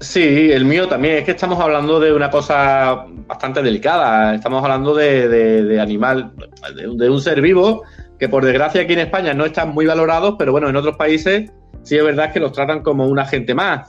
Sí, 0.00 0.50
el 0.52 0.64
mío 0.64 0.88
también. 0.88 1.16
Es 1.18 1.24
que 1.24 1.30
estamos 1.32 1.58
hablando 1.60 2.00
de 2.00 2.12
una 2.12 2.30
cosa 2.30 3.06
bastante 3.26 3.62
delicada. 3.62 4.34
Estamos 4.34 4.62
hablando 4.62 4.94
de, 4.94 5.78
animal, 5.80 6.32
de, 6.74 7.10
un- 7.10 7.20
ser 7.20 7.40
vivo 7.40 7.82
que 8.18 8.28
por 8.28 8.44
desgracia 8.44 8.82
aquí 8.82 8.92
en 8.92 9.00
España 9.00 9.34
no 9.34 9.44
están 9.44 9.70
muy 9.70 9.86
valorados, 9.86 10.34
pero 10.38 10.52
bueno, 10.52 10.68
en 10.68 10.76
otros 10.76 10.96
países 10.96 11.50
sí 11.82 11.96
es 11.96 12.04
verdad 12.04 12.32
que 12.32 12.40
los 12.40 12.52
tratan 12.52 12.82
como 12.82 13.06
un 13.06 13.18
agente 13.18 13.54
más. 13.54 13.88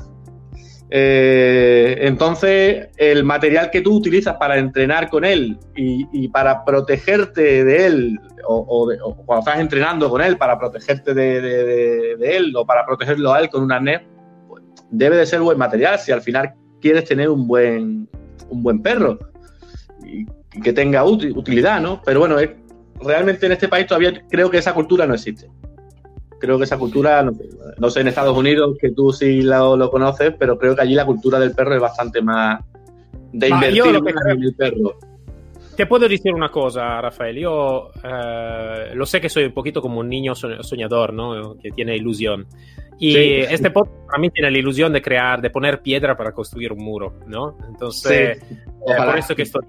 Eh, 0.90 1.98
entonces, 2.02 2.90
el 2.98 3.24
material 3.24 3.72
que 3.72 3.82
tú 3.82 3.96
utilizas 3.98 4.36
para 4.38 4.58
entrenar 4.58 5.10
con 5.10 5.26
él 5.26 5.58
y, 5.76 6.06
y 6.14 6.28
para 6.28 6.64
protegerte 6.64 7.64
de 7.66 7.86
él, 7.88 8.20
o, 8.48 8.56
o 8.58 8.94
o 9.10 9.16
cuando 9.26 9.40
estás 9.48 9.60
entrenando 9.60 10.10
con 10.10 10.22
él, 10.22 10.38
para 10.38 10.58
protegerte 10.60 11.14
de, 11.16 12.14
él 12.22 12.54
o 12.56 12.66
para 12.66 12.86
protegerlo 12.86 13.34
a 13.34 13.40
él 13.40 13.50
con 13.50 13.64
un 13.64 13.72
arnés, 13.72 14.02
debe 14.92 15.18
de 15.18 15.26
ser 15.26 15.42
buen 15.42 15.58
material 15.58 16.00
si 16.00 16.12
al 16.12 16.22
final 16.22 16.54
quieres 16.82 17.06
tener 17.06 17.30
un 17.30 17.48
buen, 17.48 18.08
un 18.50 18.64
buen 18.64 18.82
perro 18.82 19.20
y, 20.06 20.26
que 20.62 20.72
tenga 20.74 21.04
uti- 21.04 21.36
utilidad, 21.36 21.82
¿no? 21.82 22.02
Pero 22.06 22.20
bueno, 22.22 22.40
es- 22.40 22.52
realmente 23.02 23.46
en 23.46 23.52
este 23.52 23.68
país 23.68 23.88
todavía 23.88 24.14
creo 24.30 24.50
que 24.50 24.58
esa 24.58 24.74
cultura 24.74 25.06
no 25.06 25.14
existe. 25.16 25.50
Creo 26.40 26.58
que 26.58 26.66
esa 26.66 26.78
cultura, 26.78 27.24
no, 27.24 27.32
no 27.78 27.90
sé, 27.90 28.02
en 28.02 28.08
Estados 28.10 28.38
Unidos, 28.38 28.78
que 28.80 28.92
tú 28.92 29.12
sí 29.12 29.42
lo, 29.42 29.76
lo 29.78 29.90
conoces, 29.90 30.34
pero 30.38 30.58
creo 30.58 30.76
que 30.76 30.82
allí 30.82 30.94
la 30.94 31.06
cultura 31.06 31.40
del 31.40 31.52
perro 31.54 31.76
es 31.76 31.82
bastante 31.82 32.22
más 32.22 32.60
de 33.34 33.50
invertir 33.50 33.82
más 34.02 34.26
en 34.32 34.44
el 34.44 34.56
perro. 34.56 34.96
Te 35.76 35.86
puedo 35.86 36.08
decir 36.08 36.34
una 36.34 36.50
cosa, 36.50 37.02
Rafael. 37.02 37.36
Yo 37.38 37.92
eh, 38.04 38.92
lo 38.94 39.06
sé 39.06 39.20
que 39.20 39.30
soy 39.30 39.46
un 39.46 39.54
poquito 39.54 39.82
como 39.82 40.00
un 40.00 40.08
niño 40.10 40.34
so- 40.36 40.64
soñador, 40.64 41.14
¿no? 41.14 41.58
Que 41.58 41.72
tiene 41.72 41.96
ilusión. 41.96 42.48
Y 42.98 43.12
Sí. 43.14 43.20
este 43.50 43.72
podcast 43.72 44.06
para 44.08 44.20
mí 44.20 44.30
tiene 44.30 44.52
la 44.52 44.58
ilusión 44.58 44.94
de 44.94 45.02
crear, 45.02 45.42
de 45.42 45.50
poner 45.50 45.82
piedra 45.82 46.16
para 46.16 46.32
construir 46.32 46.72
un 46.72 46.84
muro, 46.84 47.20
¿no? 47.28 47.58
Entonces, 47.68 48.42
Sí, 48.48 48.56
eh, 48.56 48.96
por 49.06 49.18
eso 49.18 49.36
que 49.36 49.42
estoy. 49.42 49.64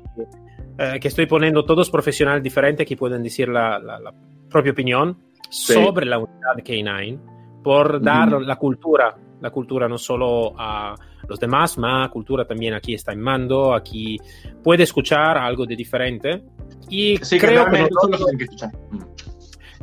eh, 0.79 0.99
que 1.01 1.09
estoy 1.09 1.27
poniendo 1.27 1.65
todos 1.65 1.91
profesionales 1.91 2.43
diferentes 2.43 2.87
que 2.87 2.97
pueden 2.97 3.23
decir 3.23 3.49
la, 3.49 3.79
la, 3.79 3.99
la 3.99 4.13
propia 4.51 4.73
opinión 4.73 5.19
Sí. 5.51 5.73
sobre 5.73 6.07
la 6.07 6.19
unidad 6.19 6.57
K9 6.59 7.19
por 7.65 8.01
dar 8.01 8.41
la 8.43 8.57
cultura, 8.57 9.17
la 9.41 9.51
cultura 9.51 9.89
no 9.89 9.99
solo 9.99 10.53
a 10.57 10.95
los 11.29 11.41
demás, 11.41 11.79
ma 11.79 12.09
cultura 12.11 12.45
también 12.45 12.75
aquí 12.75 12.95
está 12.95 13.13
en 13.13 13.21
mando, 13.21 13.75
aquí 13.75 14.19
puede 14.63 14.85
escuchar 14.85 15.39
algo 15.39 15.67
de 15.67 15.77
diferente. 15.77 16.43
Y 16.89 17.17
Sí, 17.19 17.39
creo, 17.39 17.65
que 17.67 17.81
nosotros, 17.81 18.19
tienen 18.19 18.39
que 18.39 18.45
escuchar. 18.45 18.71
Mm. 18.91 18.99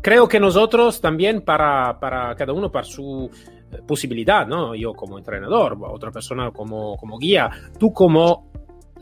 creo 0.01 0.27
que 0.27 0.39
nosotros 0.39 1.01
también 1.01 1.41
para, 1.41 1.99
para 1.99 2.35
cada 2.35 2.53
uno, 2.53 2.71
para 2.71 2.85
su 2.85 3.29
eh, 3.71 3.81
posibilidad, 3.85 4.47
¿no? 4.47 4.73
Yo 4.75 4.93
como 4.93 5.17
entrenador, 5.17 5.77
otra 5.81 6.11
persona 6.11 6.51
como, 6.51 6.95
como 6.95 7.17
guía, 7.17 7.49
tú 7.77 7.91
como 7.91 8.52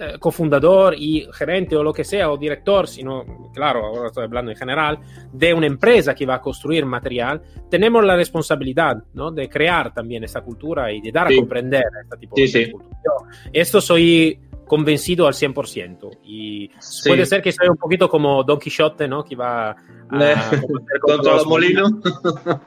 eh, 0.01 0.17
cofundador 0.19 0.95
y 0.97 1.27
gerente 1.31 1.75
o 1.75 1.83
lo 1.83 1.93
que 1.93 2.03
sea, 2.03 2.31
o 2.31 2.37
director, 2.37 2.87
sino, 2.87 3.23
claro, 3.53 3.85
ahora 3.85 4.07
estoy 4.07 4.23
hablando 4.23 4.49
en 4.51 4.57
general, 4.57 4.97
de 5.31 5.53
una 5.53 5.67
empresa 5.67 6.15
que 6.15 6.25
va 6.25 6.35
a 6.35 6.41
construir 6.41 6.85
material, 6.85 7.41
tenemos 7.69 8.03
la 8.03 8.15
responsabilidad 8.15 9.03
¿no? 9.13 9.29
de 9.31 9.47
crear 9.47 9.93
también 9.93 10.23
esta 10.23 10.41
cultura 10.41 10.91
y 10.91 11.01
de 11.01 11.11
dar 11.11 11.27
Sí. 11.27 11.35
a 11.35 11.37
comprender 11.39 11.83
esta 12.03 12.17
tipo 12.17 12.35
Sí, 12.35 12.41
de 12.41 12.47
sí. 12.47 12.71
cultura. 12.71 12.97
Yo 13.05 13.27
esto 13.53 13.79
soy 13.79 14.39
convencido 14.71 15.27
al 15.27 15.33
100% 15.33 16.09
y 16.23 16.71
Sí. 16.79 17.09
puede 17.09 17.25
ser 17.25 17.41
que 17.41 17.51
soy 17.51 17.67
un 17.67 17.75
poquito 17.75 18.07
como 18.07 18.41
Don 18.45 18.57
Quijote, 18.57 19.05
¿no? 19.05 19.21
Que 19.21 19.35
va 19.35 19.71
a 19.71 19.75
con 21.01 21.47
molinos. 21.49 21.91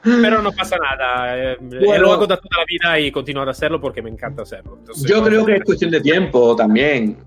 pero 0.03 0.39
no 0.43 0.51
pasa 0.51 0.75
nada. 0.77 1.35
eh, 1.53 1.57
Bueno. 1.59 2.03
lo 2.03 2.13
hago 2.13 2.27
de 2.27 2.37
toda 2.37 2.57
la 2.59 2.65
vida 2.67 2.99
y 2.99 3.11
continuar 3.11 3.47
a 3.47 3.51
hacerlo 3.51 3.81
porque 3.81 4.03
me 4.03 4.11
encanta 4.11 4.43
hacerlo. 4.43 4.75
Entonces, 4.81 5.09
Yo 5.09 5.23
creo 5.23 5.43
que 5.47 5.55
es 5.55 5.63
cuestión 5.63 5.89
de 5.89 5.99
tiempo 6.01 6.55
también. 6.55 7.17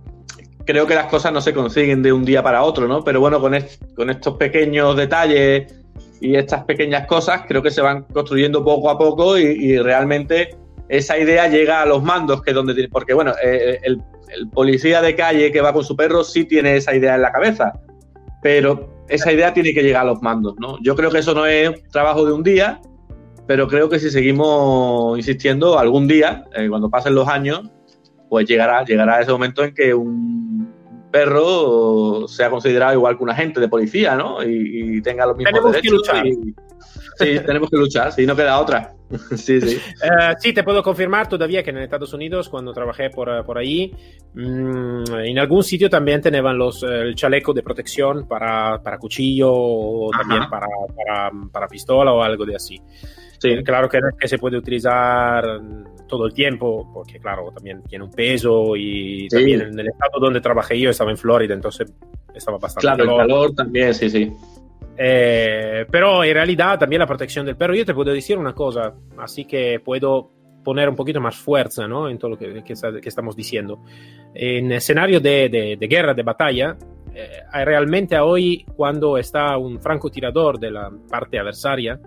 Creo 0.64 0.86
que 0.86 0.94
las 0.94 1.06
cosas 1.06 1.32
no 1.32 1.40
se 1.40 1.52
consiguen 1.52 2.00
de 2.00 2.12
un 2.12 2.24
día 2.24 2.40
para 2.40 2.62
otro, 2.62 2.86
¿no? 2.86 3.02
Pero 3.02 3.18
bueno, 3.18 3.40
con, 3.40 3.54
est- 3.54 3.82
con 3.96 4.10
estos 4.10 4.36
pequeños 4.36 4.96
detalles 4.96 5.74
y 6.20 6.36
estas 6.36 6.62
pequeñas 6.66 7.04
cosas, 7.08 7.42
creo 7.48 7.62
que 7.64 7.72
se 7.72 7.80
van 7.80 8.04
construyendo 8.04 8.62
poco 8.64 8.90
a 8.90 8.96
poco 8.96 9.36
y, 9.36 9.42
y 9.42 9.78
realmente 9.78 10.56
esa 10.88 11.18
idea 11.18 11.48
llega 11.48 11.82
a 11.82 11.86
los 11.86 12.00
mandos, 12.00 12.42
que 12.42 12.50
es 12.52 12.54
donde. 12.54 12.88
Porque 12.92 13.12
bueno, 13.12 13.32
eh, 13.42 13.80
el, 13.82 14.00
el 14.36 14.48
policía 14.48 15.00
de 15.02 15.14
calle 15.14 15.52
que 15.52 15.60
va 15.60 15.72
con 15.72 15.84
su 15.84 15.96
perro 15.96 16.24
sí 16.24 16.44
tiene 16.44 16.76
esa 16.76 16.94
idea 16.94 17.14
en 17.14 17.22
la 17.22 17.32
cabeza, 17.32 17.72
pero 18.42 19.04
esa 19.08 19.32
idea 19.32 19.52
tiene 19.52 19.72
que 19.72 19.82
llegar 19.82 20.02
a 20.02 20.10
los 20.10 20.22
mandos, 20.22 20.54
¿no? 20.58 20.76
Yo 20.82 20.94
creo 20.94 21.10
que 21.10 21.18
eso 21.18 21.34
no 21.34 21.46
es 21.46 21.82
trabajo 21.90 22.26
de 22.26 22.32
un 22.32 22.42
día, 22.42 22.80
pero 23.46 23.66
creo 23.66 23.88
que 23.88 23.98
si 23.98 24.10
seguimos 24.10 25.18
insistiendo, 25.18 25.78
algún 25.78 26.06
día, 26.06 26.44
eh, 26.54 26.68
cuando 26.68 26.90
pasen 26.90 27.14
los 27.14 27.28
años, 27.28 27.70
pues 28.28 28.46
llegará, 28.46 28.84
llegará 28.84 29.20
ese 29.20 29.32
momento 29.32 29.64
en 29.64 29.74
que 29.74 29.94
un 29.94 30.57
perro 31.10 32.26
sea 32.28 32.50
considerado 32.50 32.92
igual 32.94 33.16
que 33.16 33.22
un 33.24 33.30
agente 33.30 33.60
de 33.60 33.68
policía, 33.68 34.14
¿no? 34.16 34.42
Y, 34.42 34.96
y 34.98 35.02
tenga 35.02 35.26
los 35.26 35.36
mismos 35.36 35.52
Tenemos 35.52 35.72
que 35.72 35.76
derechos. 35.82 35.98
luchar. 35.98 36.26
y- 36.26 36.54
sí, 37.18 37.40
tenemos 37.44 37.70
que 37.70 37.76
luchar, 37.76 38.12
sí, 38.12 38.26
no 38.26 38.36
queda 38.36 38.58
otra. 38.60 38.94
sí, 39.36 39.58
sí. 39.60 39.76
Eh, 40.02 40.34
sí, 40.38 40.52
te 40.52 40.62
puedo 40.62 40.82
confirmar 40.82 41.28
todavía 41.28 41.62
que 41.62 41.70
en 41.70 41.78
Estados 41.78 42.12
Unidos, 42.12 42.48
cuando 42.50 42.72
trabajé 42.74 43.08
por, 43.10 43.28
eh, 43.30 43.42
por 43.42 43.56
ahí, 43.58 43.92
mm, 44.34 45.04
en 45.24 45.38
algún 45.38 45.64
sitio 45.64 45.88
también 45.88 46.20
tenían 46.20 46.58
los, 46.58 46.82
eh, 46.82 46.86
el 47.00 47.14
chaleco 47.14 47.54
de 47.54 47.62
protección 47.62 48.28
para, 48.28 48.82
para 48.82 48.98
cuchillo 48.98 49.50
o 49.52 50.12
Ajá. 50.14 50.22
también 50.22 50.50
para, 50.50 50.66
para, 50.94 51.30
para 51.50 51.66
pistola 51.68 52.12
o 52.12 52.22
algo 52.22 52.44
de 52.44 52.56
así. 52.56 52.78
sí. 53.38 53.62
Claro 53.64 53.88
que 53.88 54.28
se 54.28 54.36
puede 54.38 54.58
utilizar 54.58 55.42
todo 56.08 56.26
el 56.26 56.34
tiempo, 56.34 56.90
porque 56.92 57.20
claro, 57.20 57.52
también 57.54 57.82
tiene 57.84 58.04
un 58.04 58.10
peso 58.10 58.74
y 58.74 59.28
Sí. 59.30 59.36
también 59.36 59.60
en 59.60 59.78
el 59.78 59.86
estado 59.88 60.18
donde 60.20 60.40
trabajé 60.40 60.80
yo 60.80 60.90
estaba 60.90 61.10
en 61.12 61.16
Florida, 61.16 61.54
entonces 61.54 61.92
estaba 62.34 62.58
bastante 62.58 62.80
Claro, 62.80 63.04
el 63.04 63.10
calor. 63.10 63.26
calor 63.28 63.54
también, 63.54 63.94
sí, 63.94 64.10
sí. 64.10 64.32
Eh, 64.96 65.86
pero 65.90 66.24
en 66.24 66.34
realidad 66.34 66.78
también 66.78 66.98
la 67.00 67.06
protección 67.06 67.46
del 67.46 67.56
perro, 67.56 67.74
yo 67.74 67.84
te 67.84 67.94
puedo 67.94 68.12
decir 68.12 68.36
una 68.36 68.52
cosa, 68.52 68.94
así 69.18 69.44
que 69.44 69.80
puedo 69.84 70.30
poner 70.64 70.88
un 70.88 70.96
poquito 70.96 71.20
más 71.20 71.36
fuerza 71.36 71.86
¿no? 71.86 72.08
en 72.08 72.18
todo 72.18 72.32
lo 72.32 72.38
que, 72.38 72.62
que 72.64 72.74
que 72.74 73.08
estamos 73.08 73.36
diciendo. 73.36 73.80
En 74.34 74.72
escenario 74.72 75.20
de, 75.20 75.48
de- 75.48 75.76
de 75.78 75.86
guerra, 75.86 76.14
de 76.14 76.22
batalla, 76.24 76.76
eh, 77.14 77.64
realmente 77.64 78.18
hoy 78.18 78.66
cuando 78.76 79.16
está 79.18 79.56
un 79.56 79.80
francotirador 79.80 80.58
de 80.58 80.70
la 80.72 80.90
parte 81.08 81.38
adversaria, 81.38 81.98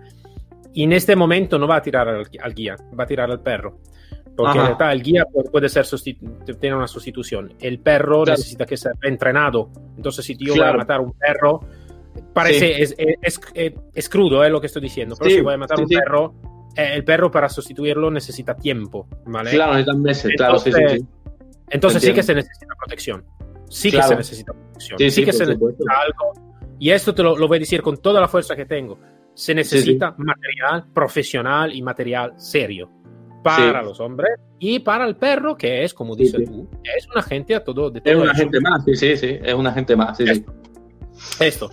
y 0.74 0.84
en 0.84 0.92
este 0.92 1.16
momento 1.16 1.58
no 1.58 1.66
va 1.66 1.76
a 1.76 1.82
tirar 1.82 2.08
al, 2.08 2.26
al 2.40 2.54
guía, 2.54 2.76
va 2.98 3.04
a 3.04 3.06
tirar 3.06 3.30
al 3.30 3.40
perro. 3.40 3.78
Porque 4.34 4.58
Ajá. 4.58 4.60
en 4.60 4.78
realidad 4.78 4.92
el 4.92 5.02
guía 5.02 5.24
puede, 5.50 5.68
ser 5.68 5.84
tener 6.58 6.74
una 6.74 6.88
sustitución. 6.88 7.52
El 7.60 7.78
perro 7.80 8.22
Claro. 8.24 8.38
necesita 8.38 8.64
que 8.64 8.76
ser 8.78 8.92
entrenado. 9.02 9.70
Entonces, 9.96 10.24
si 10.24 10.34
yo 10.36 10.52
voy 10.52 10.58
Claro. 10.58 10.74
a 10.74 10.76
matar 10.78 11.00
un 11.02 11.12
perro, 11.12 11.60
parece 12.32 12.82
es, 12.82 12.94
es, 12.96 13.38
es- 13.54 13.72
es 13.94 14.08
crudo 14.08 14.42
eh, 14.44 14.48
lo 14.50 14.58
que 14.60 14.68
estoy 14.68 14.80
diciendo. 14.82 15.16
Pero 15.18 15.30
Sí, 15.30 15.36
si 15.36 15.42
voy 15.42 15.54
a 15.54 15.58
matar 15.58 15.76
sí, 15.76 15.82
un 15.82 15.88
sí. 15.90 15.96
perro, 15.96 16.34
eh, 16.76 16.90
el 16.94 17.04
perro 17.04 17.30
para 17.30 17.48
sustituirlo 17.50 18.10
necesita 18.10 18.56
tiempo. 18.56 19.06
¿vale? 19.26 19.50
Claro, 19.50 19.72
necesitan 19.74 20.00
meses, 20.02 20.32
claro, 20.36 20.58
sí, 20.58 20.72
sí, 20.72 20.78
Entonces, 20.78 21.00
sí. 21.02 21.06
Entonces 21.70 22.02
sí 22.02 22.12
que 22.14 22.22
se 22.22 22.34
necesita 22.34 22.74
protección. 22.78 23.24
Sí 23.68 23.90
Claro. 23.90 24.04
que 24.04 24.08
se 24.08 24.16
necesita 24.16 24.52
protección. 24.54 24.98
Sí, 24.98 25.04
Sí, 25.04 25.10
sí, 25.10 25.24
que 25.26 25.32
se 25.32 25.44
supuesto. 25.44 25.84
necesita 25.84 25.94
algo. 26.00 26.52
Y 26.78 26.90
esto 26.90 27.14
te 27.14 27.22
lo, 27.22 27.36
lo 27.36 27.48
voy 27.48 27.56
a 27.56 27.60
decir 27.60 27.82
con 27.82 27.98
toda 27.98 28.18
la 28.20 28.28
fuerza 28.28 28.56
que 28.56 28.64
tengo. 28.64 28.98
Se 29.34 29.54
necesita 29.54 30.14
material 30.18 30.84
profesional 30.92 31.74
y 31.74 31.82
material 31.82 32.32
serio 32.36 32.90
para 33.42 33.80
Sí. 33.80 33.86
los 33.86 34.00
hombres 34.00 34.30
y 34.58 34.78
para 34.80 35.04
el 35.06 35.16
perro, 35.16 35.56
que 35.56 35.82
es, 35.84 35.92
como 35.94 36.14
Sí, 36.14 36.24
dices 36.24 36.40
sí. 36.40 36.46
tú, 36.46 36.68
es 36.96 37.06
un 37.08 37.18
agente 37.18 37.54
a 37.54 37.64
todo 37.64 37.90
de 37.90 37.98
Es 37.98 38.04
todo 38.04 38.16
un 38.18 38.22
eso. 38.24 38.32
agente 38.32 38.60
más, 38.60 38.84
sí, 38.84 38.94
sí, 38.94 39.16
sí. 39.16 39.38
Es 39.42 39.54
un 39.54 39.66
agente 39.66 39.96
más, 39.96 40.16
sí, 40.16 40.26
sí. 40.26 40.44
Esto. 41.40 41.70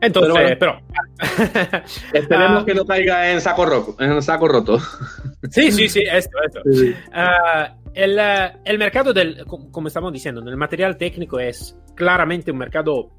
Entonces, 0.00 0.56
pero. 0.58 0.78
Esperemos 2.12 2.62
Ah. 2.62 2.64
que 2.66 2.74
no 2.74 2.84
caiga 2.84 3.30
en 3.32 3.40
saco 3.40 3.66
roto. 3.66 3.96
En 4.02 4.20
saco 4.22 4.48
roto. 4.48 4.78
sí, 5.50 5.70
sí, 5.72 5.88
sí, 5.88 6.02
esto, 6.10 6.36
esto. 6.44 6.60
Sí, 6.64 6.78
sí. 6.88 6.94
Ah, 7.12 7.74
el, 7.94 8.18
eh, 8.18 8.52
el 8.64 8.78
mercado 8.78 9.12
del, 9.12 9.44
com- 9.46 9.70
como 9.70 9.88
estamos 9.88 10.12
diciendo, 10.12 10.40
del 10.42 10.56
material 10.56 10.96
técnico 10.96 11.38
es 11.40 11.76
claramente 11.94 12.50
un 12.50 12.58
mercado 12.58 13.10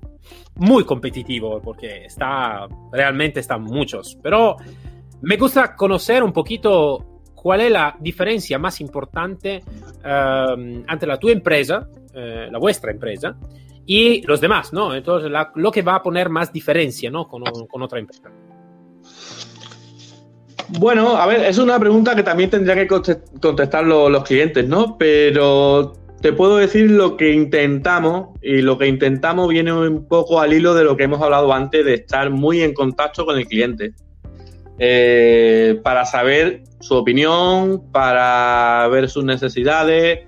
muy 0.55 0.83
competitivo 0.83 1.61
porque 1.61 2.05
está, 2.05 2.67
realmente 2.91 3.39
están 3.39 3.63
muchos, 3.63 4.17
pero 4.21 4.55
me 5.21 5.37
gusta 5.37 5.75
conocer 5.75 6.23
un 6.23 6.31
poquito 6.33 7.21
cuál 7.35 7.61
es 7.61 7.71
la 7.71 7.95
diferencia 7.99 8.57
más 8.59 8.81
importante 8.81 9.63
eh, 10.03 10.83
entre 10.89 11.07
la 11.07 11.17
tua 11.17 11.31
empresa, 11.31 11.87
eh, 12.13 12.47
la 12.51 12.59
vuestra 12.59 12.91
empresa, 12.91 13.35
y 13.85 14.21
los 14.27 14.41
demás, 14.41 14.73
¿no? 14.73 14.93
Entonces, 14.93 15.31
la- 15.31 15.51
lo 15.55 15.71
que 15.71 15.81
va 15.81 15.95
a 15.95 16.03
poner 16.03 16.29
más 16.29 16.51
diferencia, 16.51 17.09
¿no? 17.09 17.27
Con, 17.27 17.43
con 17.67 17.81
otra 17.81 17.99
empresa. 17.99 18.29
Bueno, 20.79 21.15
a 21.15 21.25
ver, 21.25 21.45
es 21.45 21.57
una 21.57 21.79
pregunta 21.79 22.13
que 22.13 22.23
también 22.23 22.49
tendría 22.49 22.75
que 22.75 22.87
conte- 22.87 23.21
contestar 23.41 23.85
lo- 23.85 24.09
los 24.09 24.23
clientes, 24.25 24.67
¿no? 24.67 24.97
Pero 24.97 25.93
te 26.21 26.33
puedo 26.33 26.57
decir 26.57 26.89
lo 26.89 27.15
que 27.15 27.31
intentamos 27.31 28.29
y 28.41 28.61
lo 28.61 28.77
que 28.77 28.87
intentamos 28.87 29.49
viene 29.49 29.71
un 29.71 30.07
poco 30.07 30.41
al 30.41 30.53
hilo 30.53 30.73
de 30.73 30.83
lo 30.83 30.97
que 30.97 31.03
hemos 31.03 31.21
hablado 31.21 31.53
antes 31.53 31.85
de 31.85 31.93
estar 31.93 32.29
muy 32.31 32.61
en 32.61 32.73
contacto 32.73 33.25
con 33.25 33.37
el 33.37 33.47
cliente. 33.47 33.93
Eh, 34.79 35.79
para 35.83 36.05
saber 36.05 36.63
su 36.79 36.95
opinión, 36.95 37.91
para 37.91 38.87
ver 38.91 39.09
sus 39.09 39.23
necesidades. 39.23 40.19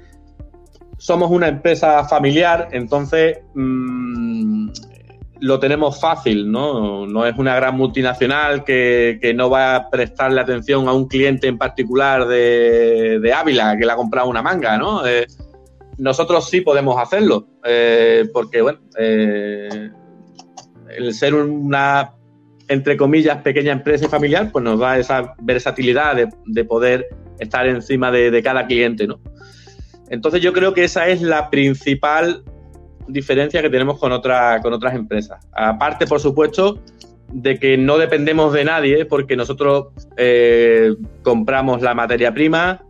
Somos 0.98 1.30
una 1.32 1.48
empresa 1.48 2.04
familiar, 2.06 2.70
entonces 2.72 3.40
mm, 3.54 4.70
lo 5.40 5.60
tenemos 5.60 6.02
fácil, 6.02 6.52
¿no? 6.52 7.06
No 7.06 7.26
es 7.26 7.38
una 7.38 7.56
gran 7.56 7.78
multinacional 7.78 8.64
que, 8.64 9.34
no 9.36 9.50
va 9.50 9.76
a 9.76 9.90
prestarle 9.90 10.42
atención 10.42 10.88
a 10.88 10.94
un 10.94 11.08
cliente 11.08 11.48
en 11.48 11.58
particular 11.58 12.28
de, 12.28 13.20
de 13.20 13.34
Ávila 13.34 13.78
que 13.78 13.86
le 13.86 13.92
ha 13.92 13.96
comprado 13.96 14.28
una 14.30 14.42
manga, 14.42 14.78
¿no? 14.78 15.06
Eh, 15.06 15.28
nosotros 16.00 16.50
sí 16.50 16.62
podemos 16.62 17.00
hacerlo, 17.00 17.48
eh, 17.64 18.28
porque, 18.34 18.62
bueno, 18.62 18.80
eh, 18.98 19.92
el 20.98 21.14
ser 21.14 21.36
una, 21.36 22.14
entre 22.68 22.98
comillas, 22.98 23.42
pequeña 23.44 23.74
empresa 23.74 24.06
y 24.06 24.10
familiar, 24.10 24.50
pues 24.52 24.64
nos 24.64 24.80
da 24.80 24.98
esa 24.98 25.36
versatilidad 25.42 26.16
de, 26.16 26.30
de 26.46 26.66
poder 26.66 27.08
estar 27.38 27.68
encima 27.68 28.12
de, 28.12 28.32
de 28.32 28.42
cada 28.42 28.66
cliente, 28.66 29.06
¿no? 29.06 29.20
Entonces 30.10 30.42
yo 30.42 30.54
creo 30.54 30.74
que 30.74 30.86
esa 30.86 31.08
es 31.08 31.22
la 31.22 31.50
principal 31.50 32.44
diferencia 33.08 33.62
que 33.62 33.70
tenemos 33.70 34.00
con, 34.00 34.12
otra, 34.12 34.62
con 34.62 34.74
otras 34.74 34.96
empresas. 34.96 35.46
Aparte, 35.54 36.08
por 36.08 36.20
supuesto, 36.20 36.80
de 37.32 37.60
que 37.60 37.78
no 37.78 37.98
dependemos 37.98 38.54
de 38.54 38.64
nadie 38.64 39.06
porque 39.06 39.36
nosotros 39.36 39.88
eh, 40.18 40.96
compramos 41.22 41.82
la 41.82 41.94
materia 41.94 42.34
prima, 42.34 42.84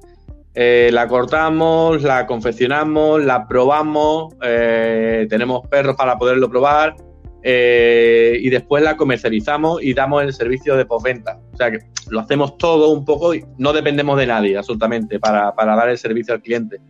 eh, 0.61 0.89
la 0.91 1.07
cortamos, 1.07 2.03
la 2.03 2.27
confeccionamos, 2.27 3.23
la 3.23 3.47
probamos, 3.47 4.35
eh, 4.43 5.25
tenemos 5.29 5.65
perros 5.69 5.95
para 5.95 6.17
poderlo 6.17 6.49
probar 6.49 6.97
eh, 7.41 8.37
y 8.41 8.49
después 8.49 8.83
la 8.83 8.97
comercializamos 8.97 9.81
y 9.81 9.93
damos 9.93 10.21
el 10.21 10.33
servicio 10.33 10.75
de 10.75 10.83
postventa. 10.85 11.39
O 11.53 11.55
sea 11.55 11.71
que 11.71 11.79
lo 12.09 12.19
hacemos 12.19 12.57
todo 12.57 12.89
un 12.89 13.05
poco 13.05 13.33
y 13.33 13.45
no 13.57 13.71
dependemos 13.71 14.19
de 14.19 14.27
nadie 14.27 14.57
absolutamente 14.57 15.17
para, 15.17 15.55
para 15.55 15.77
dar 15.77 15.87
el 15.87 15.97
servicio 15.97 16.33
al 16.33 16.41
cliente. 16.41 16.81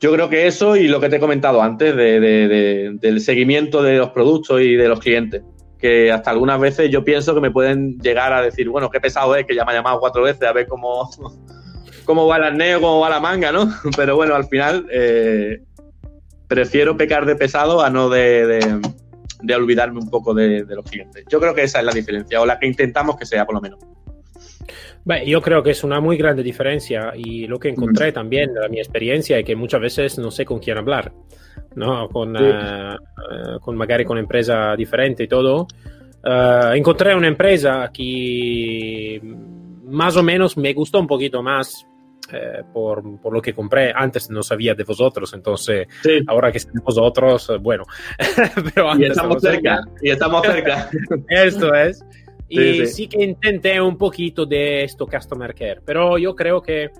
yo 0.00 0.12
creo 0.12 0.28
que 0.28 0.48
eso 0.48 0.74
y 0.74 0.88
lo 0.88 0.98
que 0.98 1.08
te 1.08 1.18
he 1.18 1.20
comentado 1.20 1.62
antes 1.62 1.94
del 1.94 3.20
seguimiento 3.20 3.80
de 3.80 3.98
los 3.98 4.10
productos 4.10 4.60
y 4.62 4.74
de 4.74 4.88
los 4.88 4.98
clientes. 4.98 5.44
Que 5.78 6.10
hasta 6.10 6.32
algunas 6.32 6.58
veces 6.58 6.90
yo 6.90 7.04
pienso 7.04 7.32
que 7.32 7.40
me 7.40 7.52
pueden 7.52 8.00
llegar 8.00 8.32
a 8.32 8.42
decir, 8.42 8.68
bueno, 8.68 8.90
qué 8.90 8.98
pesado 8.98 9.36
es, 9.36 9.46
que 9.46 9.54
ya 9.54 9.64
me 9.64 9.70
ha 9.70 9.74
llamado 9.76 10.00
cuatro 10.00 10.24
veces 10.24 10.42
a 10.42 10.52
ver 10.52 10.66
cómo, 10.66 11.08
cómo 12.06 12.26
va 12.26 12.38
el 12.38 12.44
arneo, 12.44 12.80
cómo 12.80 13.00
va 13.00 13.10
la 13.10 13.20
manga, 13.20 13.52
¿no? 13.52 13.68
Pero 13.96 14.16
bueno, 14.16 14.34
al 14.34 14.46
final 14.46 14.86
eh, 14.90 15.60
prefiero 16.48 16.96
pecar 16.96 17.26
de 17.26 17.36
pesado 17.36 17.82
a 17.82 17.90
no 17.90 18.08
de, 18.08 18.80
olvidarme 19.54 19.98
un 19.98 20.08
poco 20.08 20.32
de, 20.32 20.64
los 20.64 20.84
clientes. 20.88 21.24
Yo 21.28 21.38
creo 21.38 21.54
que 21.54 21.64
esa 21.64 21.80
es 21.80 21.84
la 21.84 21.92
diferencia, 21.92 22.40
o 22.40 22.46
la 22.46 22.58
que 22.58 22.66
intentamos 22.66 23.16
que 23.16 23.26
sea, 23.26 23.44
por 23.44 23.56
lo 23.56 23.60
menos. 23.60 23.80
yo 25.26 25.42
creo 25.42 25.62
que 25.62 25.72
es 25.72 25.84
una 25.84 26.00
muy 26.00 26.16
grande 26.16 26.42
diferencia 26.42 27.12
y 27.14 27.46
lo 27.46 27.58
que 27.58 27.68
encontré 27.68 28.12
también 28.12 28.54
de 28.54 28.68
mi 28.70 28.78
experiencia 28.78 29.38
es 29.38 29.44
que 29.44 29.56
muchas 29.56 29.80
veces 29.80 30.18
no 30.18 30.30
sé 30.30 30.44
con 30.44 30.60
quién 30.60 30.78
hablar, 30.78 31.12
¿no? 31.74 32.08
Con, 32.08 32.36
eh, 32.36 32.94
eh, 32.94 33.58
con 33.60 33.76
magari 33.76 34.04
con 34.04 34.16
empresa 34.16 34.74
diferente 34.76 35.24
y 35.24 35.28
todo. 35.28 35.66
Uh, 36.24 36.72
encontré 36.74 37.14
una 37.14 37.28
empresa 37.28 37.88
que 37.94 39.20
más 39.84 40.16
o 40.16 40.24
menos 40.24 40.56
me 40.56 40.72
gustó 40.72 40.98
un 40.98 41.06
poquito 41.06 41.40
más 41.40 41.86
eh, 42.32 42.62
por, 42.72 43.20
por, 43.20 43.32
lo 43.32 43.42
que 43.42 43.54
compré. 43.54 43.92
Antes 43.94 44.30
no 44.30 44.42
sabía 44.42 44.74
de 44.74 44.84
vosotros, 44.84 45.32
entonces 45.34 45.86
ahora 46.26 46.50
que 46.52 46.58
de 46.58 46.80
vosotros, 46.82 47.50
eh, 47.50 47.58
bueno. 47.58 47.84
Pero 48.74 48.98
y 48.98 49.04
estamos 49.04 49.42
cerca, 49.42 49.80
y 50.02 50.10
estamos 50.10 50.42
cerca. 50.46 50.90
Esto 51.28 51.74
es. 51.74 52.04
Y 52.48 52.86
sí, 52.86 53.08
que 53.08 53.24
intenté 53.24 53.80
un 53.80 53.98
poquito 53.98 54.46
de 54.46 54.84
esto 54.84 55.06
Customer 55.06 55.52
Care, 55.52 55.80
pero 55.84 56.16
yo 56.16 56.36
creo 56.36 56.62
que 56.62 56.90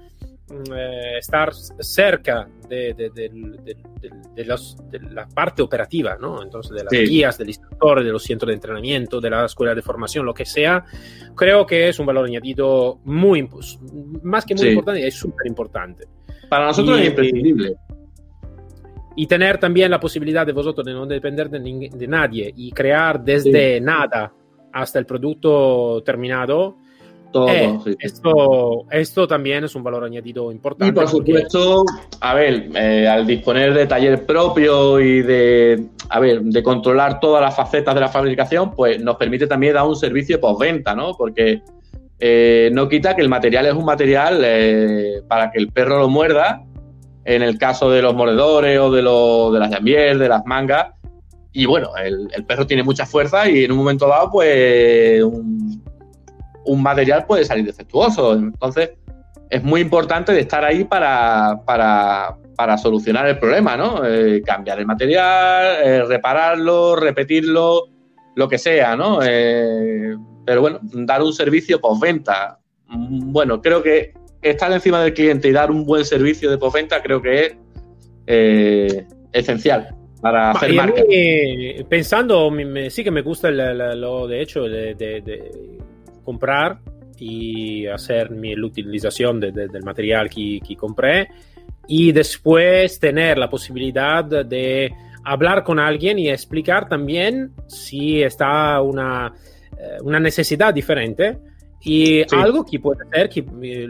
eh, 0.48 1.18
estar 1.18 1.52
cerca 1.52 2.48
de, 2.68 2.94
de, 2.94 3.10
de, 3.10 4.44
los, 4.44 4.76
de, 4.88 5.00
la 5.00 5.26
parte 5.26 5.60
operativa, 5.60 6.16
¿no? 6.20 6.40
Entonces, 6.40 6.72
de 6.72 6.84
las 6.84 6.92
guías, 6.92 7.36
del 7.36 7.48
instructor, 7.48 8.04
de 8.04 8.10
los 8.12 8.22
centros 8.22 8.48
de 8.48 8.54
entrenamiento, 8.54 9.20
de 9.20 9.30
la 9.30 9.44
escuela 9.44 9.74
de 9.74 9.82
formación, 9.82 10.24
lo 10.24 10.32
que 10.32 10.44
sea, 10.44 10.84
creo 11.34 11.66
que 11.66 11.88
es 11.88 11.98
un 11.98 12.06
valor 12.06 12.26
añadido 12.26 13.00
muy, 13.04 13.48
más 14.22 14.44
que 14.44 14.54
muy 14.54 14.68
importante, 14.68 15.06
es 15.06 15.14
súper 15.14 15.48
importante. 15.48 16.06
Para 16.48 16.66
nosotros 16.66 17.00
es 17.00 17.08
imprescindible. 17.08 17.76
Y 19.16 19.26
tener 19.26 19.58
también 19.58 19.90
la 19.90 19.98
posibilidad 19.98 20.46
de 20.46 20.52
vosotros 20.52 20.86
de 20.86 20.92
no 20.92 21.06
depender 21.06 21.48
de, 21.50 22.06
nadie 22.06 22.52
y 22.54 22.70
crear 22.70 23.24
desde 23.24 23.80
nada 23.80 24.32
hasta 24.72 24.98
el 24.98 25.06
producto 25.06 26.02
terminado, 26.04 26.76
todo. 27.32 27.48
Eh, 27.48 27.96
esto, 28.00 28.84
esto 28.90 29.28
también 29.28 29.64
es 29.64 29.74
un 29.74 29.82
valor 29.82 30.04
añadido 30.04 30.50
importante. 30.52 30.90
Y 30.90 30.92
por 30.92 31.08
supuesto, 31.08 31.84
a 32.20 32.34
ver, 32.34 32.68
eh, 32.74 33.08
al 33.08 33.26
disponer 33.26 33.74
de 33.74 33.86
taller 33.86 34.24
propio 34.24 35.00
y 35.00 35.22
de, 35.22 35.86
a 36.08 36.20
ver, 36.20 36.42
de 36.42 36.62
controlar 36.62 37.20
todas 37.20 37.42
las 37.42 37.54
facetas 37.54 37.94
de 37.94 38.00
la 38.00 38.08
fabricación, 38.08 38.72
pues 38.72 39.00
nos 39.02 39.16
permite 39.16 39.46
también 39.46 39.74
dar 39.74 39.86
un 39.86 39.96
servicio 39.96 40.40
postventa, 40.40 40.94
¿no? 40.94 41.12
Porque 41.14 41.62
eh, 42.18 42.70
no 42.72 42.88
quita 42.88 43.14
que 43.14 43.22
el 43.22 43.28
material 43.28 43.66
es 43.66 43.74
un 43.74 43.84
material 43.84 44.44
para 45.28 45.50
que 45.50 45.58
el 45.58 45.68
perro 45.68 45.98
lo 45.98 46.08
muerda, 46.08 46.64
en 47.24 47.42
el 47.42 47.58
caso 47.58 47.90
de 47.90 48.02
los 48.02 48.14
mordedores 48.14 48.78
o 48.78 48.90
de, 48.90 49.02
de 49.02 49.58
las 49.60 49.74
jambier, 49.74 50.18
de 50.18 50.28
las 50.28 50.44
mangas. 50.46 50.92
Y 51.52 51.64
bueno, 51.64 51.90
el, 51.96 52.28
el, 52.34 52.44
perro 52.44 52.66
tiene 52.66 52.82
mucha 52.82 53.06
fuerza 53.06 53.48
y 53.48 53.64
en 53.64 53.72
un 53.72 53.78
momento 53.78 54.06
dado, 54.06 54.30
pues 54.30 55.22
un, 55.22 55.82
un 56.66 56.82
material 56.82 57.24
puede 57.26 57.44
salir 57.44 57.64
defectuoso. 57.64 58.34
Entonces, 58.34 58.90
es 59.50 59.62
muy 59.62 59.80
importante 59.80 60.32
de 60.32 60.40
estar 60.40 60.64
ahí 60.64 60.84
para, 60.84 61.60
para, 61.64 62.78
solucionar 62.78 63.26
el 63.26 63.38
problema, 63.38 63.76
¿no? 63.76 64.04
Eh, 64.04 64.42
cambiar 64.44 64.78
el 64.78 64.86
material, 64.86 65.76
eh, 65.84 66.04
repararlo, 66.04 66.96
repetirlo, 66.96 67.88
lo 68.34 68.48
que 68.48 68.58
sea, 68.58 68.96
¿no? 68.96 69.20
Eh, 69.22 70.16
pero 70.44 70.60
bueno, 70.60 70.80
dar 70.82 71.22
un 71.22 71.32
servicio 71.32 71.80
postventa. 71.80 72.58
Bueno, 72.88 73.60
creo 73.60 73.82
que 73.82 74.14
estar 74.42 74.70
encima 74.72 75.02
del 75.02 75.14
cliente 75.14 75.48
y 75.48 75.52
dar 75.52 75.70
un 75.70 75.84
buen 75.84 76.04
servicio 76.04 76.50
de 76.50 76.58
postventa 76.58 77.02
creo 77.02 77.20
que 77.20 77.56
es 78.26 79.04
esencial 79.32 79.94
para 80.20 80.52
hacer 80.52 80.72
marca. 80.72 81.02
pensando, 81.88 82.50
sí 82.90 83.04
que 83.04 83.10
me 83.10 83.22
gusta 83.22 83.50
lo 83.50 84.26
de 84.28 84.40
hecho 84.40 84.62
de 84.64 85.75
comprar 86.26 86.80
y 87.18 87.86
hacer 87.86 88.30
mi 88.30 88.54
utilización 88.54 89.40
del 89.40 89.82
material 89.82 90.28
que, 90.28 90.60
que, 90.66 90.76
compré. 90.76 91.28
Y 91.88 92.12
después 92.12 92.98
tener 92.98 93.38
la 93.38 93.48
posibilidad 93.48 94.24
de 94.24 94.92
hablar 95.24 95.64
con 95.64 95.78
alguien 95.78 96.18
y 96.18 96.28
explicar 96.28 96.88
también 96.88 97.52
si 97.66 98.22
está 98.22 98.80
una, 98.82 99.32
eh, 99.78 99.96
una 100.02 100.20
necesidad 100.20 100.74
diferente. 100.74 101.38
Y 101.82 102.22
algo 102.34 102.64
que 102.64 102.80
puede 102.80 103.08
ser 103.12 103.28
que 103.28 103.44
eh, 103.62 103.88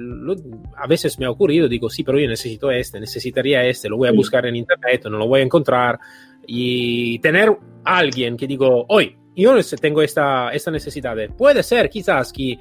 a 0.76 0.86
veces 0.86 1.18
me 1.18 1.24
ha 1.24 1.30
ocurrido, 1.30 1.66
digo, 1.66 1.88
sí, 1.88 2.04
pero 2.04 2.18
yo 2.18 2.28
necesito 2.28 2.70
este, 2.70 3.00
necesitaría 3.00 3.64
este, 3.64 3.88
lo 3.88 3.96
voy 3.96 4.08
a 4.08 4.12
buscar 4.12 4.44
en 4.44 4.56
internet, 4.56 5.06
no 5.06 5.16
lo 5.16 5.26
voy 5.26 5.40
a 5.40 5.44
encontrar 5.44 5.98
y 6.46 7.18
tener 7.20 7.56
alguien 7.84 8.36
que 8.36 8.46
digo, 8.46 8.84
hoy 8.88 9.16
yo 9.42 9.54
tengo 9.80 10.02
esta, 10.02 10.50
esta 10.50 10.70
necesidad. 10.70 11.16
Puede 11.36 11.62
ser 11.62 11.88
quizás 11.90 12.32
que 12.32 12.58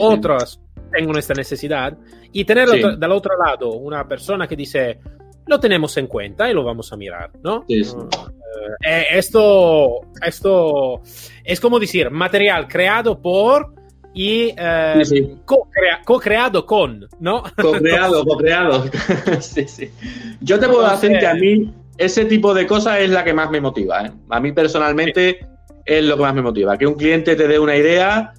otros 0.00 0.60
tengan 0.90 1.16
esta 1.18 1.34
necesidad 1.34 1.96
y 2.32 2.44
tener 2.44 2.68
del 2.68 3.12
otro 3.12 3.32
lado 3.38 3.72
una 3.74 4.06
persona 4.06 4.46
que 4.46 4.56
dice, 4.56 4.98
lo 5.46 5.60
tenemos 5.60 5.96
en 5.96 6.06
cuenta 6.06 6.50
y 6.50 6.54
lo 6.54 6.64
vamos 6.64 6.92
a 6.92 6.96
mirar, 6.96 7.30
¿no? 7.42 7.64
Eh, 7.68 7.82
eh, 8.86 9.06
esto, 9.12 10.00
esto 10.24 11.00
es 11.44 11.60
como 11.60 11.78
decir, 11.78 12.10
material 12.10 12.66
creado 12.66 13.20
por 13.20 13.74
y 14.14 14.54
eh, 14.56 15.36
co-creado 16.04 16.64
con, 16.64 17.06
¿no? 17.20 17.42
Co-creado, 17.60 18.24
co-creado. 18.24 18.84
sí, 19.40 19.68
sí. 19.68 19.90
Yo 20.40 20.58
te 20.58 20.68
puedo 20.68 20.88
decir 20.88 21.18
que 21.18 21.26
a 21.26 21.34
mí 21.34 21.72
ese 21.98 22.24
tipo 22.24 22.54
de 22.54 22.66
cosas 22.66 23.00
es 23.00 23.10
la 23.10 23.22
que 23.24 23.34
más 23.34 23.50
me 23.50 23.60
motiva. 23.60 24.10
A 24.30 24.40
mí 24.40 24.52
personalmente 24.52 25.46
es 25.86 26.04
lo 26.04 26.16
que 26.16 26.22
más 26.22 26.34
me 26.34 26.42
motiva. 26.42 26.76
Que 26.76 26.86
un 26.86 26.94
cliente 26.94 27.36
te 27.36 27.48
dé 27.48 27.58
una 27.58 27.76
idea, 27.76 28.34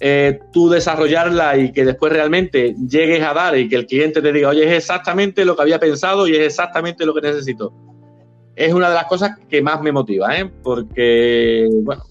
eh, 0.00 0.40
tú 0.52 0.68
desarrollarla 0.68 1.56
y 1.56 1.72
que 1.72 1.84
después 1.84 2.12
realmente 2.12 2.74
llegues 2.88 3.22
a 3.22 3.34
dar 3.34 3.56
y 3.56 3.68
que 3.68 3.76
el 3.76 3.86
cliente 3.86 4.20
te 4.20 4.32
diga, 4.32 4.48
oye, 4.48 4.64
es 4.64 4.72
exactamente 4.72 5.44
lo 5.44 5.54
que 5.54 5.62
había 5.62 5.78
pensado 5.78 6.26
y 6.26 6.32
es 6.34 6.40
exactamente 6.40 7.06
lo 7.06 7.14
que 7.14 7.20
necesito. 7.20 7.72
Es 8.54 8.72
una 8.72 8.88
de 8.88 8.94
las 8.94 9.04
cosas 9.04 9.38
que 9.48 9.60
más 9.60 9.82
me 9.82 9.92
motiva, 9.92 10.36
¿eh? 10.36 10.50
Porque, 10.62 11.68
bueno. 11.82 12.02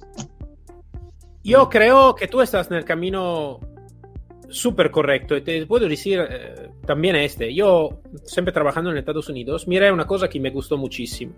Yo 1.44 1.70
creo 1.70 2.16
que 2.16 2.28
tú 2.28 2.42
estás 2.42 2.70
en 2.72 2.78
el 2.78 2.86
camino 2.86 3.60
súper 4.50 4.90
correcto 4.90 5.36
y 5.36 5.42
te 5.42 5.66
puedo 5.66 5.88
decir 5.88 6.20
eh, 6.28 6.70
también 6.86 7.16
este. 7.16 7.54
Yo, 7.54 8.02
siempre 8.24 8.52
trabajando 8.52 8.92
en 8.92 8.98
Estados 8.98 9.30
Unidos, 9.30 9.68
mira 9.68 9.92
una 9.92 10.06
cosa 10.06 10.28
que 10.28 10.40
me 10.40 10.50
gustó 10.50 10.78
muchísimo. 10.78 11.34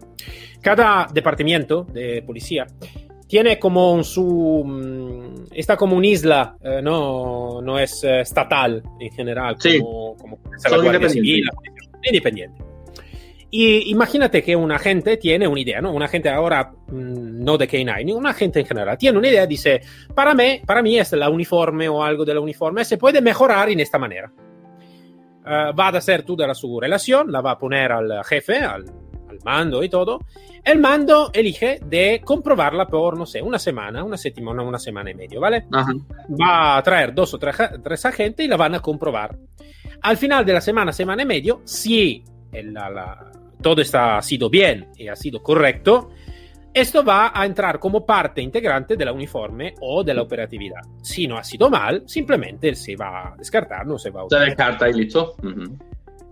Cada 0.62 1.08
departamento 1.14 1.86
de 1.92 2.22
policía 2.22 2.68
tiene 3.28 3.60
como 3.60 4.04
su 4.04 4.64
mm, 4.66 5.54
está 5.54 5.76
como 5.76 5.96
una 5.96 6.08
isla 6.08 6.58
eh, 6.64 6.82
no 6.82 7.62
no 7.62 7.78
es 7.78 8.04
eh, 8.04 8.22
estatal 8.22 8.82
en 9.00 9.12
general 9.12 9.58
como, 9.62 10.16
como 10.18 10.40
la 10.70 10.78
Guardia 10.78 11.10
Civil 11.10 11.44
independiente 12.04 12.68
y 13.50 13.92
imagínate 13.92 14.44
que 14.44 14.56
un 14.56 14.72
agente 14.74 15.16
tiene 15.16 15.48
una 15.48 15.60
idea, 15.60 15.80
¿no? 15.80 15.94
Un 15.94 16.04
agente 16.04 16.30
ahora, 16.30 16.70
mm, 16.88 17.44
no 17.44 17.58
de 17.58 17.68
K9, 17.70 18.14
un 18.14 18.28
agente 18.28 18.60
en 18.60 18.66
general, 18.66 18.98
tiene 18.98 19.18
una 19.18 19.30
idea, 19.30 19.48
dice, 19.48 19.82
para 20.14 20.34
mí, 20.34 20.62
para 20.66 20.82
mí 20.82 21.00
es 21.00 21.14
la 21.14 21.30
uniforme 21.30 21.88
o 21.88 22.04
algo 22.04 22.26
de 22.26 22.34
la 22.34 22.42
uniforme, 22.42 22.84
se 22.84 22.98
puede 22.98 23.22
mejorar 23.22 23.70
en 23.70 23.80
esta 23.80 23.98
manera. 23.98 24.32
Uh, 25.46 25.74
va 25.74 25.88
a 25.88 25.98
hacer 25.98 26.24
toda 26.24 26.54
su 26.54 26.78
relación, 26.78 27.32
la 27.32 27.40
va 27.40 27.52
a 27.52 27.58
poner 27.58 27.90
al 27.94 28.22
jefe, 28.26 28.58
al 28.58 28.84
mando 29.44 29.84
y 29.84 29.90
todo, 29.90 30.20
el 30.64 30.80
mando 30.80 31.30
elige 31.34 31.80
de 31.86 32.22
comprobarla 32.24 32.88
por, 32.88 33.18
no 33.18 33.26
sé, 33.26 33.42
una 33.42 33.60
semana, 33.60 34.04
una 34.04 34.18
semana, 34.18 34.64
una 34.64 34.80
semana 34.80 35.12
y 35.12 35.14
medio, 35.14 35.40
¿vale? 35.40 35.66
Va 35.72 36.78
a 36.78 36.84
traer 36.84 37.14
dos 37.14 37.34
o 37.34 37.40
tres, 37.40 38.06
agentes 38.06 38.46
y 38.46 38.50
la 38.50 38.58
van 38.58 38.76
a 38.76 38.80
comprobar. 38.80 39.38
Al 40.02 40.18
final 40.18 40.46
de 40.46 40.54
la 40.54 40.62
semana, 40.62 40.92
semana 40.92 41.24
y 41.24 41.26
medio, 41.26 41.62
si 41.64 42.24
todo 43.62 43.82
está, 43.82 44.18
ha 44.18 44.22
sido 44.22 44.50
bien 44.50 44.88
y 44.98 45.08
ha 45.08 45.16
sido 45.16 45.42
correcto, 45.42 46.12
esto 46.74 47.04
va 47.04 47.32
a 47.34 47.46
entrar 47.46 47.80
como 47.80 48.06
parte 48.06 48.42
integrante 48.42 48.96
de 48.96 49.06
la 49.06 49.12
uniforme 49.12 49.74
o 49.82 50.04
de 50.04 50.14
la 50.14 50.22
operatividad. 50.22 50.82
Si 51.02 51.28
no 51.28 51.38
ha 51.38 51.44
sido 51.44 51.70
mal, 51.72 52.04
simplemente 52.06 52.76
se 52.76 52.96
va 52.96 53.30
a 53.30 53.36
descartar, 53.36 53.88
no 53.88 53.98
se 53.98 54.12
va 54.12 54.22
a 54.22 54.26
usar. 54.26 54.40
Se 54.42 54.46
descarta 54.46 54.90
y 54.90 54.94
listo. 54.94 55.36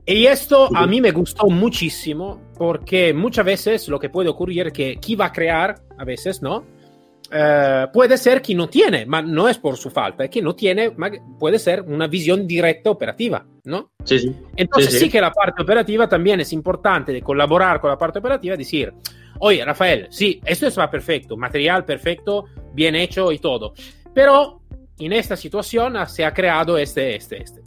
Y 0.06 0.26
esto 0.28 0.70
a 0.76 0.86
mí 0.86 1.02
me 1.02 1.12
gustó 1.12 1.48
muchísimo 1.48 2.42
porque 2.58 3.14
muchas 3.14 3.46
veces 3.46 3.88
lo 3.88 4.00
que 4.00 4.10
puede 4.10 4.30
ocurrir 4.30 4.68
es 4.68 4.74
que 4.74 4.98
quien 4.98 5.20
va 5.20 5.26
a 5.26 5.32
crear, 5.32 5.76
a 5.98 6.04
veces, 6.06 6.42
¿no? 6.42 6.64
eh, 7.32 7.88
puede 7.92 8.18
ser 8.18 8.42
que 8.42 8.54
no 8.54 8.68
tiene, 8.68 9.06
pero 9.10 9.24
no 9.28 9.50
es 9.50 9.58
por 9.58 9.78
su 9.78 9.90
falta, 9.90 10.26
es 10.26 10.30
que 10.30 10.42
no 10.42 10.56
tiene, 10.56 10.94
puede 11.40 11.60
ser 11.60 11.82
una 11.82 12.08
visión 12.08 12.48
directa 12.48 12.90
operativa, 12.90 13.46
¿no? 13.64 13.92
Sí, 14.04 14.20
sí. 14.20 14.36
Entonces 14.56 14.94
sí, 14.94 15.00
sí. 15.00 15.10
que 15.10 15.22
la 15.22 15.32
parte 15.32 15.62
operativa 15.62 16.08
también 16.08 16.40
es 16.40 16.54
importante 16.54 17.12
de 17.12 17.22
colaborar 17.22 17.80
con 17.82 17.90
la 17.90 17.98
parte 17.98 18.20
operativa, 18.20 18.56
decir, 18.56 18.94
oye, 19.40 19.64
Rafael, 19.66 20.08
sí, 20.10 20.40
esto 20.46 20.70
va 20.80 20.90
perfecto, 20.90 21.36
material 21.36 21.84
perfecto, 21.86 22.46
bien 22.74 22.96
hecho 22.96 23.32
y 23.32 23.40
todo, 23.40 23.74
pero 24.14 24.62
en 25.00 25.14
esta 25.14 25.36
situación 25.36 25.96
se 26.08 26.24
ha 26.24 26.34
creado 26.34 26.78
este, 26.78 27.16
este, 27.16 27.42
este. 27.42 27.62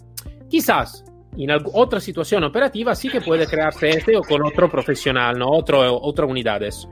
Quizás 0.49 1.05
en 1.45 1.51
otra 1.73 2.01
situación 2.01 2.45
operativa 2.45 2.95
sí 2.95 3.09
que 3.09 3.21
puede 3.21 3.47
crearse 3.47 3.91
este 3.91 4.17
o 4.17 4.23
con 4.23 4.45
otro 4.45 4.71
profesional, 4.71 5.39
¿no? 5.39 5.49
Otro, 5.51 5.81
otra 6.03 6.27
unidades. 6.27 6.89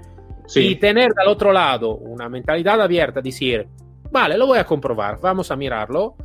Sí. 0.47 0.61
Y 0.61 0.77
tener 0.77 1.13
del 1.13 1.29
otro 1.29 1.53
lado 1.53 1.97
una 1.97 2.29
mentalidad 2.29 2.81
abierta, 2.81 3.21
decir, 3.21 3.67
vale, 4.11 4.39
lo 4.39 4.47
voy 4.47 4.59
a 4.59 4.65
comprobar, 4.65 5.19
vamos 5.21 5.51
a 5.51 5.57
mirarlo. 5.57 6.17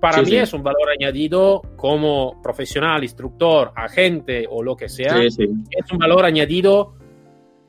Para 0.00 0.18
sí, 0.18 0.20
mí 0.22 0.30
sí. 0.30 0.36
es 0.36 0.52
un 0.52 0.62
valor 0.62 0.90
añadido 0.98 1.62
como 1.76 2.40
profesional, 2.42 3.02
instructor, 3.02 3.72
agente 3.74 4.46
o 4.48 4.62
lo 4.62 4.76
que 4.76 4.88
sea. 4.88 5.22
Es 5.22 5.38
un 5.38 5.98
valor 5.98 6.24
añadido 6.24 6.94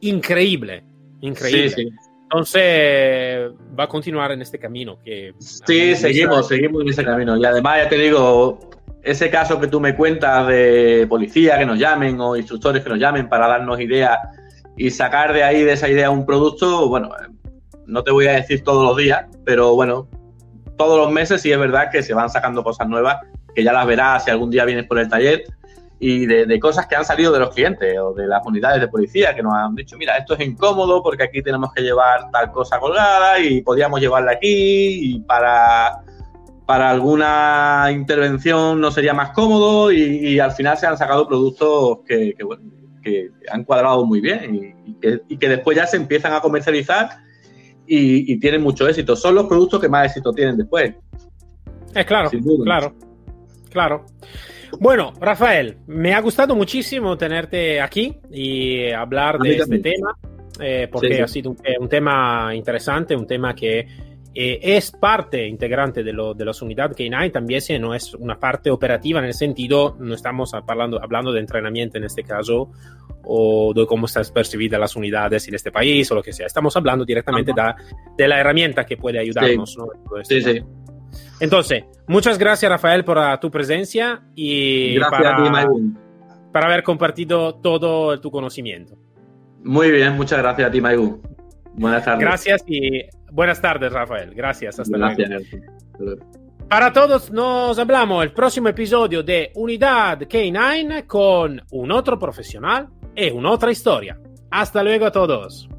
increíble, 0.01 0.83
increíble. 1.21 1.89
Entonces 2.23 3.51
va 3.77 3.85
a 3.85 3.87
continuar 3.87 4.33
en 4.33 4.41
este 4.41 4.59
camino. 4.59 4.99
Que 5.03 5.33
sí, 5.39 5.95
seguimos, 5.95 6.47
seguimos 6.47 6.81
en 6.81 6.89
ese 6.89 7.03
camino. 7.03 7.37
Y 7.37 7.45
además, 7.45 7.83
ya 7.83 7.89
te 7.89 7.97
digo, 7.97 8.59
ese 9.07 9.29
caso 9.29 9.59
que 9.59 9.67
tú 9.67 9.79
me 9.79 9.95
cuentas 9.95 10.47
de 10.47 11.05
policía 11.07 11.57
que 11.57 11.65
nos 11.65 11.79
llamen 11.79 12.19
o 12.19 12.35
instructores 12.35 12.83
que 12.83 12.89
nos 12.89 12.99
llamen 12.99 13.29
para 13.29 13.47
darnos 13.47 13.79
ideas 13.79 14.19
y 14.75 14.91
sacar 14.91 15.33
de 15.33 15.43
ahí, 15.43 15.63
de 15.63 15.73
esa 15.73 15.87
idea, 15.87 16.09
un 16.09 16.25
producto, 16.25 16.89
bueno, 16.89 17.09
no 17.85 18.03
te 18.03 18.11
voy 18.11 18.27
a 18.27 18.33
decir 18.33 18.63
todos 18.63 18.85
los 18.85 18.97
días, 18.97 19.25
pero 19.45 19.75
bueno, 19.75 20.09
todos 20.75 20.99
los 20.99 21.09
meses 21.09 21.41
sí 21.41 21.51
es 21.51 21.57
verdad 21.57 21.89
que 21.89 22.03
se 22.03 22.13
van 22.13 22.29
sacando 22.29 22.63
cosas 22.63 22.87
nuevas, 22.87 23.17
que 23.55 23.63
ya 23.63 23.71
las 23.71 23.87
verás 23.87 24.25
si 24.25 24.29
algún 24.29 24.51
día 24.51 24.65
vienes 24.65 24.85
por 24.85 24.99
el 24.99 25.07
taller, 25.07 25.45
y 25.99 26.25
de, 26.25 26.59
cosas 26.59 26.85
que 26.85 26.95
han 26.95 27.05
salido 27.05 27.31
de 27.31 27.39
los 27.39 27.55
clientes 27.55 27.97
o 27.97 28.13
de 28.13 28.27
las 28.27 28.45
unidades 28.45 28.81
de 28.81 28.87
policía 28.89 29.33
que 29.33 29.41
nos 29.41 29.53
han 29.53 29.73
dicho, 29.73 29.97
mira, 29.97 30.17
esto 30.17 30.35
es 30.35 30.41
incómodo 30.41 31.01
porque 31.01 31.23
aquí 31.23 31.41
tenemos 31.41 31.73
que 31.73 31.81
llevar 31.81 32.29
tal 32.29 32.51
cosa 32.51 32.77
colgada 32.77 33.39
y 33.39 33.61
podríamos 33.61 33.99
llevarla 33.99 34.33
aquí 34.33 35.15
y 35.15 35.19
para, 35.21 36.03
para 36.67 36.91
alguna 36.91 37.87
intervención 37.91 38.81
no 38.81 38.91
sería 38.91 39.13
más 39.13 39.31
cómodo 39.31 39.89
y, 39.89 40.01
y 40.01 40.39
al 40.39 40.51
final 40.51 40.77
se 40.77 40.85
han 40.85 40.97
sacado 40.97 41.25
productos 41.25 41.99
que, 42.05 42.33
que, 42.37 42.43
bueno, 42.43 42.61
que 43.01 43.29
han 43.49 43.63
cuadrado 43.63 44.05
muy 44.05 44.19
bien 44.19 44.53
y, 44.53 44.91
y, 44.91 44.93
que, 44.95 45.21
y, 45.29 45.37
que, 45.37 45.47
después 45.47 45.77
ya 45.77 45.87
se 45.87 45.95
empiezan 45.95 46.33
a 46.33 46.41
comercializar 46.41 47.09
y, 47.87 48.37
tienen 48.41 48.61
mucho 48.61 48.85
éxito. 48.85 49.15
Son 49.15 49.33
los 49.33 49.45
productos 49.45 49.79
que 49.79 49.87
más 49.87 50.07
éxito 50.07 50.33
tienen 50.33 50.57
después. 50.57 50.93
Es 51.95 52.05
claro, 52.05 52.29
claro, 52.65 52.93
claro. 53.69 54.05
Bueno, 54.81 55.13
Rafael, 55.21 55.77
me 55.87 56.13
ha 56.13 56.19
gustado 56.19 56.53
muchísimo 56.53 57.17
tenerte 57.17 57.79
aquí 57.79 58.17
y 58.29 58.91
hablar 58.91 59.39
de 59.39 59.55
este 59.55 59.79
tema, 59.79 60.17
eh, 60.59 60.89
porque 60.91 61.07
sí, 61.07 61.15
sí. 61.15 61.21
ha 61.21 61.27
sido 61.29 61.51
un, 61.51 61.57
un, 61.79 61.87
tema 61.87 62.53
interesante, 62.53 63.15
un 63.15 63.25
tema 63.25 63.55
que 63.55 63.87
eh, 64.39 64.59
es 64.61 64.91
parte 64.91 65.47
integrante 65.47 66.03
de, 66.03 66.13
lo, 66.13 66.35
de 66.35 66.45
las 66.45 66.61
unidades 66.61 66.95
K9, 66.95 67.31
también 67.31 67.59
si 67.59 67.79
no 67.79 67.95
es 67.95 68.13
una 68.13 68.39
parte 68.39 68.69
operativa 68.69 69.17
en 69.17 69.25
el 69.25 69.33
sentido, 69.33 69.97
no 69.99 70.13
estamos 70.13 70.53
hablando, 70.53 71.01
hablando 71.01 71.31
de 71.31 71.39
entrenamiento 71.39 71.97
en 71.97 72.03
este 72.03 72.21
caso, 72.21 72.69
o 73.23 73.73
de 73.73 73.87
cómo 73.87 74.05
están 74.05 74.25
percibidas 74.31 74.79
las 74.79 74.95
unidades 74.95 75.47
en 75.47 75.55
este 75.55 75.71
país 75.71 76.11
o 76.11 76.13
lo 76.13 76.21
que 76.21 76.33
sea. 76.33 76.45
Estamos 76.45 76.77
hablando 76.77 77.03
directamente 77.03 77.51
de, 77.51 77.73
de 78.15 78.27
la 78.27 78.39
herramienta 78.39 78.85
que 78.85 78.95
puede 78.95 79.17
ayudarnos. 79.17 79.71
Sí, 79.71 79.79
¿no? 79.79 80.23
sí, 80.23 80.41
sí. 80.43 80.61
Entonces, 81.39 81.85
muchas 82.05 82.37
gracias 82.37 82.71
Rafael 82.71 83.03
por 83.03 83.17
uh, 83.17 83.39
tu 83.41 83.49
presencia 83.49 84.21
y 84.35 84.93
gracias 84.93 85.19
para, 85.19 85.61
a 85.61 85.65
ti, 85.65 85.93
para 86.53 86.67
haber 86.67 86.83
compartido 86.83 87.55
todo 87.55 88.21
tu 88.21 88.29
conocimiento. 88.29 88.99
Muy 89.63 89.89
bien, 89.89 90.15
muchas 90.15 90.37
gracias 90.37 90.67
a 90.69 90.71
ti, 90.71 90.79
Maibu. 90.79 91.23
Buenas 91.73 92.05
tardes. 92.05 92.21
Gracias 92.21 92.63
y 92.67 93.01
buenas 93.37 93.61
tardes, 93.61 93.93
Rafael. 93.93 94.33
Gracias. 94.33 94.79
Hasta 94.79 94.97
gracias. 94.97 95.29
luego. 95.99 96.25
Para 96.67 96.91
todos, 96.91 97.31
nos 97.31 97.77
hablamos 97.79 98.23
el 98.23 98.33
próximo 98.33 98.67
episodio 98.67 99.23
de 99.23 99.51
Unidad 99.55 100.19
K9 100.21 101.05
con 101.05 101.61
un 101.71 101.91
otro 101.91 102.19
profesional 102.19 102.89
y 103.15 103.29
una 103.29 103.51
otra 103.51 103.71
historia. 103.71 104.19
Hasta 104.49 104.83
luego 104.83 105.05
a 105.05 105.11
todos. 105.11 105.69